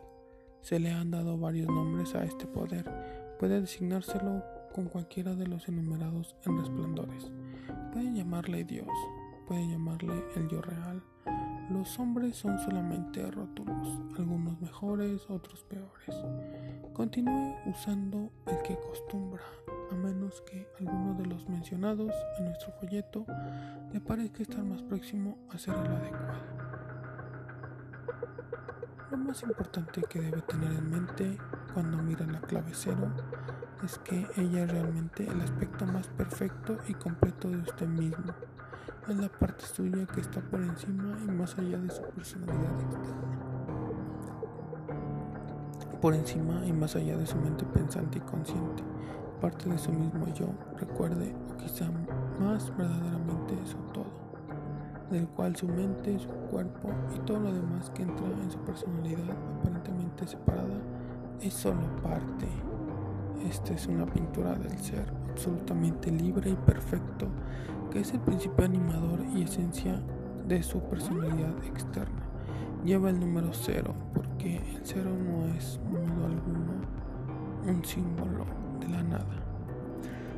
Se 0.61 0.79
le 0.79 0.91
han 0.91 1.11
dado 1.11 1.37
varios 1.37 1.67
nombres 1.67 2.13
a 2.15 2.23
este 2.23 2.45
poder. 2.45 2.89
Puede 3.39 3.61
designárselo 3.61 4.43
con 4.73 4.85
cualquiera 4.85 5.35
de 5.35 5.47
los 5.47 5.67
enumerados 5.67 6.35
en 6.45 6.57
resplandores. 6.57 7.31
Puede 7.91 8.13
llamarle 8.13 8.63
Dios, 8.63 8.87
puede 9.47 9.67
llamarle 9.67 10.23
el 10.35 10.47
yo 10.47 10.61
real. 10.61 11.01
Los 11.69 11.97
hombres 11.97 12.35
son 12.35 12.59
solamente 12.59 13.29
rótulos, 13.31 13.99
algunos 14.17 14.59
mejores, 14.61 15.29
otros 15.29 15.63
peores. 15.63 16.15
Continúe 16.93 17.55
usando 17.65 18.31
el 18.47 18.61
que 18.63 18.73
acostumbra 18.73 19.43
a 19.91 19.95
menos 19.95 20.41
que 20.41 20.67
alguno 20.79 21.13
de 21.15 21.25
los 21.25 21.47
mencionados 21.47 22.11
en 22.37 22.45
nuestro 22.45 22.71
folleto 22.73 23.25
le 23.91 23.99
parezca 24.01 24.43
estar 24.43 24.63
más 24.63 24.81
próximo 24.81 25.37
a 25.51 25.57
ser 25.57 25.75
el 25.75 25.91
adecuado. 25.91 26.63
Lo 29.11 29.17
más 29.17 29.43
importante 29.43 30.01
que 30.09 30.19
debe 30.19 30.41
tener 30.41 30.71
en 30.71 30.89
mente 30.89 31.37
cuando 31.73 31.97
mira 31.97 32.25
la 32.25 32.41
clave 32.41 32.71
cero 32.73 33.13
es 33.83 33.97
que 33.99 34.27
ella 34.37 34.63
es 34.63 34.71
realmente 34.71 35.23
el 35.23 35.41
aspecto 35.41 35.85
más 35.85 36.07
perfecto 36.07 36.77
y 36.87 36.93
completo 36.93 37.49
de 37.49 37.57
usted 37.57 37.87
mismo. 37.87 38.33
Es 39.07 39.17
la 39.17 39.29
parte 39.29 39.65
suya 39.65 40.05
que 40.05 40.21
está 40.21 40.41
por 40.41 40.61
encima 40.61 41.17
y 41.25 41.31
más 41.31 41.57
allá 41.57 41.77
de 41.77 41.89
su 41.89 42.01
personalidad 42.03 42.79
externa. 42.81 43.27
Por 46.01 46.13
encima 46.15 46.65
y 46.65 46.73
más 46.73 46.95
allá 46.95 47.17
de 47.17 47.25
su 47.25 47.37
mente 47.37 47.65
pensante 47.65 48.17
y 48.17 48.21
consciente 48.21 48.83
parte 49.43 49.69
de 49.69 49.77
su 49.77 49.91
mismo 49.91 50.25
yo 50.33 50.47
recuerde, 50.79 51.35
o 51.51 51.57
quizá 51.57 51.83
más 52.39 52.71
verdaderamente 52.77 53.57
su 53.65 53.75
todo, 53.91 54.05
del 55.11 55.27
cual 55.27 55.53
su 55.53 55.67
mente, 55.67 56.17
su 56.17 56.29
cuerpo 56.49 56.87
y 57.13 57.19
todo 57.25 57.41
lo 57.41 57.53
demás 57.53 57.89
que 57.89 58.03
entra 58.03 58.25
en 58.25 58.49
su 58.49 58.57
personalidad 58.59 59.35
aparentemente 59.59 60.25
separada 60.25 60.79
es 61.41 61.53
solo 61.53 61.81
parte. 62.01 62.47
Esta 63.47 63.73
es 63.73 63.87
una 63.87 64.05
pintura 64.05 64.55
del 64.55 64.77
ser 64.79 65.11
absolutamente 65.29 66.11
libre 66.11 66.51
y 66.51 66.55
perfecto, 66.55 67.27
que 67.91 67.99
es 67.99 68.13
el 68.13 68.19
principio 68.19 68.65
animador 68.65 69.23
y 69.35 69.43
esencia 69.43 70.01
de 70.47 70.63
su 70.63 70.79
personalidad 70.81 71.55
externa. 71.65 72.23
Lleva 72.83 73.09
el 73.09 73.19
número 73.19 73.49
cero, 73.53 73.93
porque 74.13 74.57
el 74.57 74.81
cero 74.83 75.11
no 75.11 75.45
es 75.55 75.79
modo 75.91 76.25
alguno 76.25 76.73
un 77.65 77.83
símbolo 77.85 78.63
la 78.89 79.03
nada. 79.03 79.35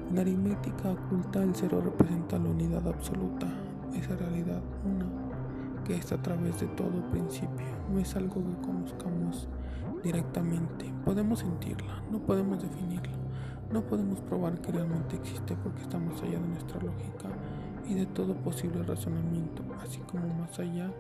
En 0.10 0.20
aritmética 0.20 0.92
oculta 0.92 1.44
el 1.44 1.56
cero 1.56 1.82
representa 1.84 2.38
la 2.38 2.50
unidad 2.50 2.88
absoluta, 2.88 3.48
esa 3.94 4.16
realidad 4.16 4.62
una 4.84 5.06
que 5.84 5.96
está 5.96 6.16
a 6.16 6.22
través 6.22 6.60
de 6.60 6.68
todo 6.68 7.10
principio, 7.12 7.66
no 7.92 8.00
es 8.00 8.16
algo 8.16 8.36
que 8.36 8.66
conozcamos 8.66 9.48
directamente, 10.06 10.86
podemos 11.04 11.40
sentirla, 11.40 12.04
no 12.12 12.20
podemos 12.20 12.62
definirla, 12.62 13.18
no 13.72 13.82
podemos 13.82 14.22
probar 14.22 14.62
que 14.62 14.72
realmente 14.72 15.16
existe 15.16 15.58
porque 15.64 15.82
está 15.82 15.98
más 15.98 16.22
allá 16.22 16.40
de 16.40 16.48
nuestra 16.48 16.80
lógica 16.80 17.30
y 17.90 17.96
de 17.96 18.06
todo 18.06 18.36
posible 18.36 18.84
razonamiento, 18.84 19.64
así 19.82 19.98
como 20.02 20.28
más 20.36 20.60
allá 20.60 20.92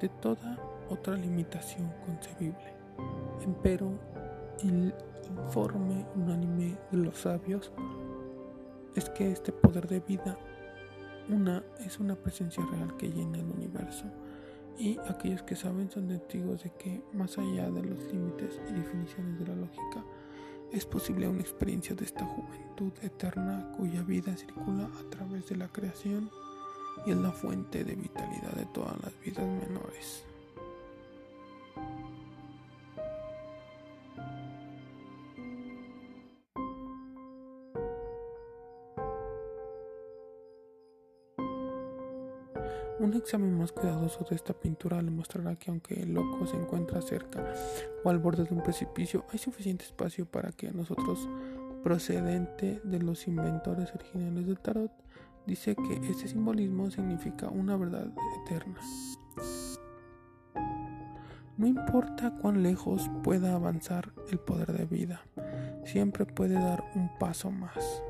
de 0.00 0.08
toda 0.20 0.58
otra 0.90 1.16
limitación 1.16 1.90
concebible. 2.04 2.74
Empero, 3.42 3.90
el 4.62 4.94
informe 5.46 6.04
unánime 6.14 6.76
de 6.90 6.98
los 6.98 7.16
sabios 7.16 7.72
es 8.94 9.08
que 9.08 9.32
este 9.32 9.50
poder 9.50 9.88
de 9.88 10.00
vida 10.00 10.36
es 11.86 11.98
una 11.98 12.16
presencia 12.16 12.62
real 12.70 12.94
que 12.98 13.10
llena 13.10 13.38
el 13.38 13.50
universo 13.50 14.04
y 14.78 14.98
aquellos 15.08 15.42
que 15.42 15.56
saben 15.56 15.90
son 15.90 16.08
testigos 16.08 16.62
de 16.64 16.70
que 16.78 17.02
más 17.12 17.36
allá 17.38 17.70
de 17.70 17.82
los 17.82 18.02
límites 18.12 18.60
y 18.68 18.72
definiciones 18.72 19.38
de 19.38 19.46
la 19.46 19.56
lógica 19.56 20.04
es 20.72 20.86
posible 20.86 21.28
una 21.28 21.40
experiencia 21.40 21.94
de 21.94 22.04
esta 22.04 22.24
juventud 22.24 22.92
eterna 23.02 23.70
cuya 23.76 24.02
vida 24.02 24.34
circula 24.36 24.90
a 24.98 25.10
través 25.10 25.46
de 25.48 25.56
la 25.56 25.68
creación 25.68 26.30
y 27.06 27.10
es 27.10 27.16
la 27.16 27.30
fuente 27.30 27.84
de 27.84 27.94
vitalidad 27.94 28.52
de 28.52 28.66
todas 28.66 29.00
las 29.02 29.12
vidas 29.20 29.46
menores. 29.46 30.24
Un 43.12 43.18
examen 43.18 43.58
más 43.58 43.72
cuidadoso 43.72 44.24
de 44.30 44.36
esta 44.36 44.54
pintura 44.54 45.02
le 45.02 45.10
mostrará 45.10 45.54
que 45.56 45.70
aunque 45.70 46.00
el 46.00 46.14
loco 46.14 46.46
se 46.46 46.56
encuentra 46.56 47.02
cerca 47.02 47.44
o 48.02 48.08
al 48.08 48.18
borde 48.18 48.44
de 48.44 48.54
un 48.54 48.62
precipicio, 48.62 49.26
hay 49.30 49.38
suficiente 49.38 49.84
espacio 49.84 50.24
para 50.24 50.50
que 50.50 50.72
nosotros, 50.72 51.28
procedente 51.82 52.80
de 52.82 52.98
los 53.00 53.28
inventores 53.28 53.94
originales 53.94 54.46
del 54.46 54.58
tarot, 54.58 54.90
dice 55.46 55.76
que 55.76 56.10
este 56.10 56.26
simbolismo 56.26 56.90
significa 56.90 57.50
una 57.50 57.76
verdad 57.76 58.10
eterna. 58.46 58.80
No 61.58 61.66
importa 61.66 62.34
cuán 62.40 62.62
lejos 62.62 63.10
pueda 63.22 63.54
avanzar 63.54 64.10
el 64.30 64.38
poder 64.38 64.72
de 64.72 64.86
vida, 64.86 65.20
siempre 65.84 66.24
puede 66.24 66.54
dar 66.54 66.82
un 66.94 67.10
paso 67.18 67.50
más. 67.50 68.02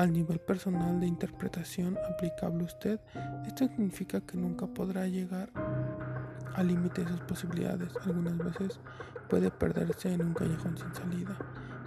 Al 0.00 0.14
nivel 0.14 0.38
personal 0.38 0.98
de 0.98 1.06
interpretación 1.06 1.98
aplicable 2.10 2.62
a 2.62 2.64
usted, 2.64 3.00
esto 3.46 3.66
significa 3.66 4.22
que 4.22 4.38
nunca 4.38 4.66
podrá 4.66 5.06
llegar 5.06 5.50
al 6.54 6.68
límite 6.68 7.04
de 7.04 7.10
sus 7.10 7.20
posibilidades. 7.20 7.92
Algunas 8.06 8.38
veces 8.38 8.80
puede 9.28 9.50
perderse 9.50 10.10
en 10.10 10.22
un 10.24 10.32
callejón 10.32 10.78
sin 10.78 10.94
salida, 10.94 11.36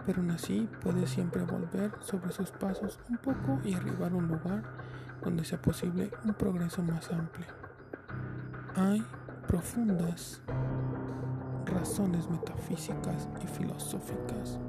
pero 0.06 0.20
aún 0.20 0.30
así 0.30 0.70
puede 0.84 1.08
siempre 1.08 1.42
volver 1.42 1.92
sobre 2.02 2.32
sus 2.32 2.52
pasos 2.52 3.00
un 3.10 3.18
poco 3.18 3.60
y 3.64 3.74
arribar 3.74 4.12
a 4.12 4.16
un 4.18 4.28
lugar 4.28 4.62
donde 5.24 5.44
sea 5.44 5.60
posible 5.60 6.12
un 6.24 6.36
progreso 6.36 6.84
más 6.84 7.10
amplio. 7.10 7.48
Hay 8.76 9.04
profundas 9.48 10.40
razones 11.66 12.30
metafísicas 12.30 13.28
y 13.44 13.48
filosóficas 13.48 14.60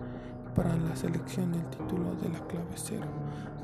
para 0.54 0.76
la 0.76 0.94
selección 0.94 1.52
del 1.52 1.64
título 1.66 2.14
de 2.16 2.28
la 2.28 2.38
clave 2.46 2.72
cero. 2.74 3.06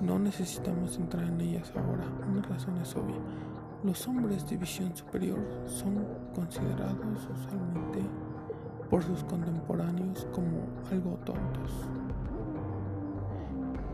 No 0.01 0.19
necesitamos 0.19 0.97
entrar 0.99 1.25
en 1.25 1.41
ellas 1.41 1.73
ahora. 1.77 2.05
Una 2.29 2.43
razón 2.43 2.77
es 2.79 2.95
obvia. 2.97 3.17
Los 3.85 4.07
hombres 4.09 4.49
de 4.49 4.57
visión 4.57 4.95
superior 4.97 5.39
son 5.67 6.05
considerados 6.35 7.29
usualmente 7.33 8.01
por 8.89 9.03
sus 9.03 9.23
contemporáneos 9.25 10.27
como 10.33 10.67
algo 10.91 11.17
tontos. 11.25 11.89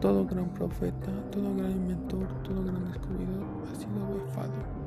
Todo 0.00 0.26
gran 0.26 0.48
profeta, 0.50 1.10
todo 1.30 1.54
gran 1.54 1.70
inventor, 1.70 2.26
todo 2.42 2.64
gran 2.64 2.84
descubridor 2.86 3.44
ha 3.70 3.74
sido 3.74 4.24
befado. 4.24 4.86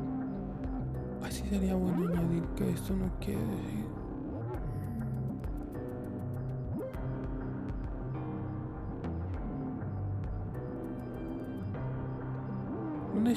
Así 1.23 1.47
sería 1.47 1.75
bueno 1.75 2.09
añadir 2.09 2.43
que 2.55 2.69
esto 2.71 2.95
no 2.95 3.09
quiere 3.19 3.41
decir 3.41 3.98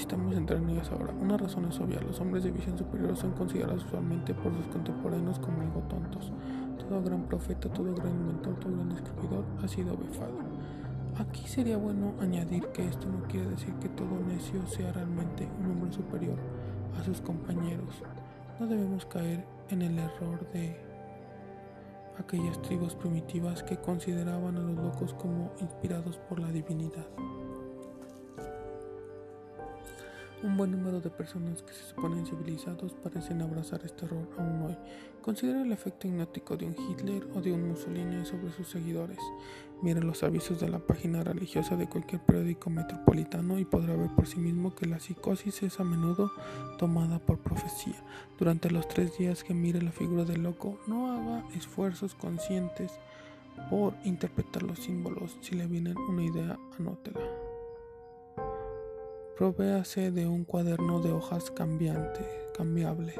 necesitamos 0.02 0.34
entrar 0.36 0.58
en 0.60 0.68
ellas 0.70 0.90
ahora. 0.90 1.14
Una 1.20 1.36
razón 1.36 1.64
es 1.66 1.78
obvia. 1.78 2.00
Los 2.00 2.20
hombres 2.20 2.42
de 2.42 2.50
visión 2.50 2.76
superior 2.76 3.16
son 3.16 3.30
considerados 3.32 3.84
usualmente 3.84 4.34
por 4.34 4.52
sus 4.52 4.66
contemporáneos 4.66 5.38
como 5.38 5.60
algo 5.60 5.80
tontos. 5.82 6.32
Todo 6.78 7.02
gran 7.02 7.22
profeta, 7.22 7.68
todo 7.68 7.94
gran 7.94 8.10
inventor, 8.10 8.54
todo 8.58 8.72
gran 8.72 8.88
descubridor 8.88 9.44
ha 9.62 9.68
sido 9.68 9.96
befado. 9.96 10.32
Aquí 11.18 11.46
sería 11.46 11.76
bueno 11.76 12.14
añadir 12.20 12.66
que 12.72 12.84
esto 12.84 13.06
no 13.06 13.22
quiere 13.28 13.50
decir 13.50 13.74
que 13.74 13.88
todo 13.90 14.18
necio 14.26 14.66
sea 14.66 14.92
realmente 14.92 15.48
un 15.60 15.70
hombre 15.70 15.92
superior 15.92 16.38
a 16.98 17.04
sus 17.04 17.20
compañeros. 17.20 18.02
No 18.58 18.66
debemos 18.66 19.06
caer 19.06 19.46
en 19.70 19.82
el 19.82 19.98
error 19.98 20.50
de 20.52 20.80
aquellas 22.18 22.60
tribus 22.62 22.96
primitivas 22.96 23.62
que 23.62 23.76
consideraban 23.76 24.56
a 24.56 24.60
los 24.60 24.76
locos 24.76 25.14
como 25.14 25.52
inspirados 25.60 26.16
por 26.28 26.40
la 26.40 26.50
divinidad. 26.50 27.06
Un 30.42 30.56
buen 30.56 30.72
número 30.72 31.00
de 31.00 31.08
personas 31.08 31.62
que 31.62 31.72
se 31.72 31.84
suponen 31.84 32.26
civilizados 32.26 32.94
parecen 32.94 33.42
abrazar 33.42 33.80
este 33.84 34.06
error 34.06 34.28
aún 34.36 34.62
hoy. 34.62 34.76
Considera 35.20 35.62
el 35.62 35.70
efecto 35.70 36.08
hipnótico 36.08 36.56
de 36.56 36.66
un 36.66 36.74
Hitler 36.76 37.28
o 37.32 37.40
de 37.40 37.52
un 37.52 37.68
Mussolini 37.68 38.24
sobre 38.24 38.50
sus 38.50 38.66
seguidores. 38.66 39.18
Mire 39.82 40.02
los 40.02 40.24
avisos 40.24 40.58
de 40.58 40.68
la 40.68 40.80
página 40.80 41.22
religiosa 41.22 41.76
de 41.76 41.88
cualquier 41.88 42.22
periódico 42.22 42.70
metropolitano 42.70 43.56
y 43.56 43.64
podrá 43.64 43.94
ver 43.94 44.10
por 44.16 44.26
sí 44.26 44.40
mismo 44.40 44.74
que 44.74 44.86
la 44.86 44.98
psicosis 44.98 45.62
es 45.62 45.78
a 45.78 45.84
menudo 45.84 46.32
tomada 46.76 47.20
por 47.20 47.38
profecía. 47.38 48.02
Durante 48.36 48.68
los 48.68 48.88
tres 48.88 49.16
días 49.18 49.44
que 49.44 49.54
mire 49.54 49.80
la 49.80 49.92
figura 49.92 50.24
del 50.24 50.42
loco, 50.42 50.76
no 50.88 51.12
haga 51.12 51.44
esfuerzos 51.54 52.16
conscientes 52.16 52.90
por 53.70 53.94
interpretar 54.02 54.64
los 54.64 54.80
símbolos. 54.80 55.36
Si 55.40 55.54
le 55.54 55.68
viene 55.68 55.94
una 56.08 56.24
idea, 56.24 56.58
anótela. 56.80 57.51
Provéase 59.42 60.12
de 60.12 60.28
un 60.28 60.44
cuaderno 60.44 61.00
de 61.00 61.10
hojas 61.10 61.50
cambiantes, 61.50 62.24
cambiables. 62.56 63.18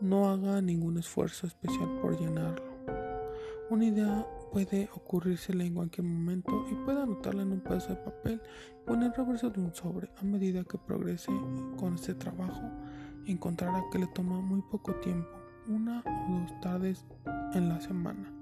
No 0.00 0.30
haga 0.30 0.62
ningún 0.62 0.96
esfuerzo 0.96 1.46
especial 1.46 1.90
por 2.00 2.18
llenarlo. 2.18 2.64
Una 3.68 3.84
idea 3.84 4.26
puede 4.50 4.88
ocurrírsele 4.94 5.66
en 5.66 5.74
cualquier 5.74 6.06
momento 6.06 6.64
y 6.70 6.74
puede 6.86 7.02
anotarla 7.02 7.42
en 7.42 7.52
un 7.52 7.60
pedazo 7.60 7.90
de 7.90 7.96
papel 7.96 8.40
o 8.86 8.94
en 8.94 9.02
el 9.02 9.12
reverso 9.12 9.50
de 9.50 9.60
un 9.60 9.74
sobre. 9.74 10.08
A 10.16 10.24
medida 10.24 10.64
que 10.64 10.78
progrese 10.78 11.30
con 11.78 11.96
este 11.96 12.14
trabajo, 12.14 12.70
encontrará 13.26 13.84
que 13.92 13.98
le 13.98 14.06
toma 14.06 14.40
muy 14.40 14.62
poco 14.62 14.94
tiempo, 15.02 15.28
una 15.68 16.02
o 16.06 16.40
dos 16.40 16.60
tardes 16.60 17.04
en 17.54 17.68
la 17.68 17.80
semana, 17.80 18.32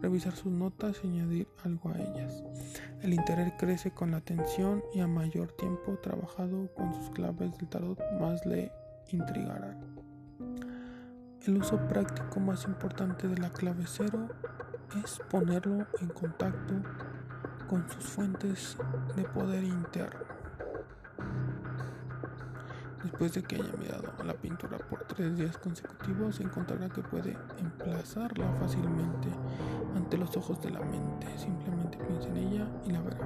revisar 0.00 0.34
sus 0.34 0.52
notas 0.52 1.00
y 1.02 1.08
añadir 1.08 1.48
algo 1.64 1.90
a 1.90 1.98
ellas. 1.98 2.42
El 3.02 3.14
interés 3.14 3.52
crece 3.58 3.92
con 3.92 4.10
la 4.10 4.18
atención 4.18 4.82
y 4.94 5.00
a 5.00 5.06
mayor 5.06 5.52
tiempo 5.52 5.98
trabajado 6.02 6.72
con 6.74 6.94
sus 6.94 7.10
claves 7.10 7.56
del 7.58 7.68
tarot 7.68 7.98
más 8.20 8.44
le 8.46 8.72
intrigarán. 9.10 9.78
El 11.46 11.58
uso 11.58 11.76
práctico 11.88 12.40
más 12.40 12.64
importante 12.64 13.28
de 13.28 13.38
la 13.38 13.50
clave 13.50 13.84
cero 13.86 14.28
es 15.02 15.20
ponerlo 15.30 15.86
en 16.00 16.08
contacto 16.08 16.74
con 17.68 17.88
sus 17.90 18.04
fuentes 18.04 18.76
de 19.16 19.24
poder 19.24 19.64
interno. 19.64 20.33
Después 23.04 23.34
de 23.34 23.42
que 23.42 23.56
haya 23.56 23.76
mirado 23.78 24.14
a 24.18 24.24
la 24.24 24.32
pintura 24.32 24.78
por 24.78 25.04
tres 25.04 25.36
días 25.36 25.58
consecutivos, 25.58 26.40
encontrará 26.40 26.88
que 26.88 27.02
puede 27.02 27.36
emplazarla 27.58 28.50
fácilmente 28.54 29.28
ante 29.94 30.16
los 30.16 30.34
ojos 30.38 30.58
de 30.62 30.70
la 30.70 30.80
mente. 30.80 31.26
Simplemente 31.36 31.98
piensa 31.98 32.28
en 32.30 32.36
ella 32.38 32.66
y 32.86 32.92
la 32.92 33.02
verá. 33.02 33.18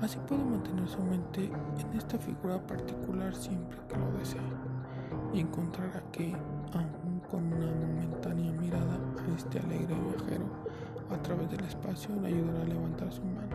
Así 0.00 0.18
puede 0.26 0.42
mantener 0.42 0.88
su 0.88 1.02
mente 1.02 1.44
en 1.44 1.98
esta 1.98 2.16
figura 2.18 2.58
particular 2.66 3.34
siempre 3.34 3.76
que 3.86 3.98
lo 3.98 4.10
desee. 4.18 4.40
Y 5.34 5.40
encontrará 5.40 6.02
que, 6.10 6.34
aun 6.72 7.20
con 7.30 7.52
una 7.52 7.66
momentánea 7.66 8.50
mirada 8.52 8.94
a 8.94 9.36
este 9.36 9.58
alegre 9.58 9.94
viajero 9.94 10.46
a 11.10 11.22
través 11.22 11.50
del 11.50 11.64
espacio, 11.64 12.16
le 12.22 12.28
ayudará 12.28 12.62
a 12.62 12.64
levantar 12.64 13.12
su 13.12 13.22
mano. 13.24 13.45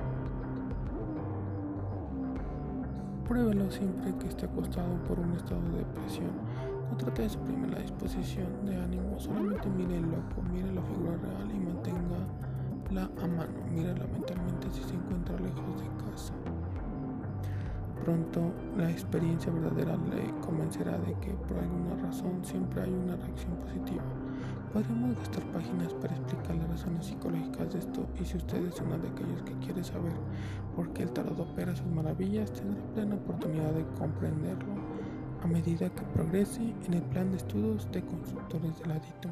Pruébelo 3.32 3.72
siempre 3.72 4.13
que 4.20 4.28
esté 4.28 4.46
acostado 4.46 4.94
por 5.08 5.17
un 5.17 5.32
estado 5.32 5.62
de 5.72 5.78
depresión. 5.78 6.32
No 6.91 6.98
trate 6.98 7.22
de 7.22 7.30
suprimir 7.30 7.70
la 7.70 7.80
disposición 7.80 8.65
de 8.65 8.75
ánimo, 8.75 9.17
solamente 9.21 9.69
mire 9.69 10.00
el 10.00 10.04
loco, 10.04 10.42
mire 10.52 10.69
la 10.73 10.82
figura 10.82 11.15
real 11.15 11.50
y 11.50 11.60
manténgala 11.60 13.10
a 13.23 13.27
mano. 13.27 13.54
Mírala 13.73 14.06
mentalmente 14.08 14.67
si 14.73 14.84
se 14.84 14.96
encuentra 14.96 15.40
lejos 15.40 15.79
de 15.79 16.12
casa. 16.12 16.34
Pronto 18.04 18.52
la 18.75 18.92
experiencia 18.92 19.50
verdadera 19.50 19.96
le 19.96 20.38
convencerá 20.46 20.98
de 20.98 21.13
que 21.21 21.32
por 21.32 21.58
alguna 21.58 21.96
razón 22.04 22.44
siempre 22.44 22.82
hay 22.82 22.92
una 22.92 23.15
reacción 23.15 23.56
positiva. 23.63 24.04
Podríamos 24.73 25.15
gastar 25.15 25.44
páginas 25.54 25.94
para 25.94 26.13
y 28.22 28.26
si 28.26 28.38
usted 28.38 28.63
es 28.65 28.80
uno 28.80 28.98
de 28.98 29.08
aquellos 29.08 29.42
que 29.44 29.58
quiere 29.65 29.84
saber 29.84 30.13
por 30.76 30.94
qué 30.94 31.04
el 31.04 31.12
tarot 31.12 31.40
opera 31.40 31.76
sus 31.76 31.88
maravillas, 31.88 32.52
tendrá 32.54 32.84
plena 32.94 33.15
oportunidad 33.15 33.72
de 33.72 33.86
comprenderlo 33.98 34.74
a 35.42 35.48
medida 35.48 35.90
que 35.90 36.04
progrese 36.13 36.62
en 36.86 36.94
el 36.94 37.02
plan 37.04 37.32
de 37.32 37.38
estudios 37.38 37.92
de 37.92 38.04
constructores 38.04 38.78
del 38.80 38.92
adito. 38.92 39.30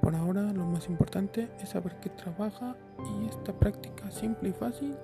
Por 0.00 0.16
ahora 0.16 0.52
lo 0.52 0.66
más 0.66 0.88
importante 0.88 1.48
es 1.60 1.70
saber 1.70 2.00
que 2.00 2.10
trabaja 2.10 2.76
y 2.98 3.28
esta 3.28 3.52
práctica 3.52 4.10
simple 4.10 4.48
y 4.48 4.52
fácil 4.52 4.96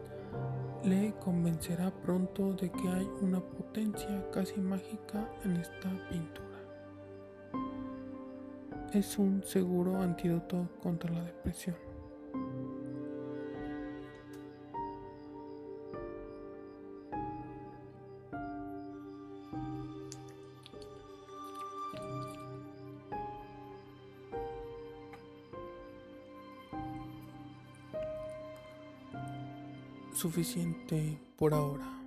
le 0.85 1.15
convencerá 1.25 1.91
pronto 2.03 2.53
de 2.55 2.71
que 2.71 2.89
hay 2.89 3.09
una 3.23 3.41
potencia 3.41 4.29
casi 4.33 4.61
mágica 4.61 5.29
en 5.45 5.57
esta 5.57 5.91
pintura 6.11 6.49
es 8.93 9.19
un 9.19 9.43
seguro 9.45 10.01
antídoto 10.01 10.67
contra 10.83 11.13
la 11.13 11.23
depresión. 11.23 11.88
Suficiente 30.19 31.17
por 31.37 31.55
ahora. 31.55 31.98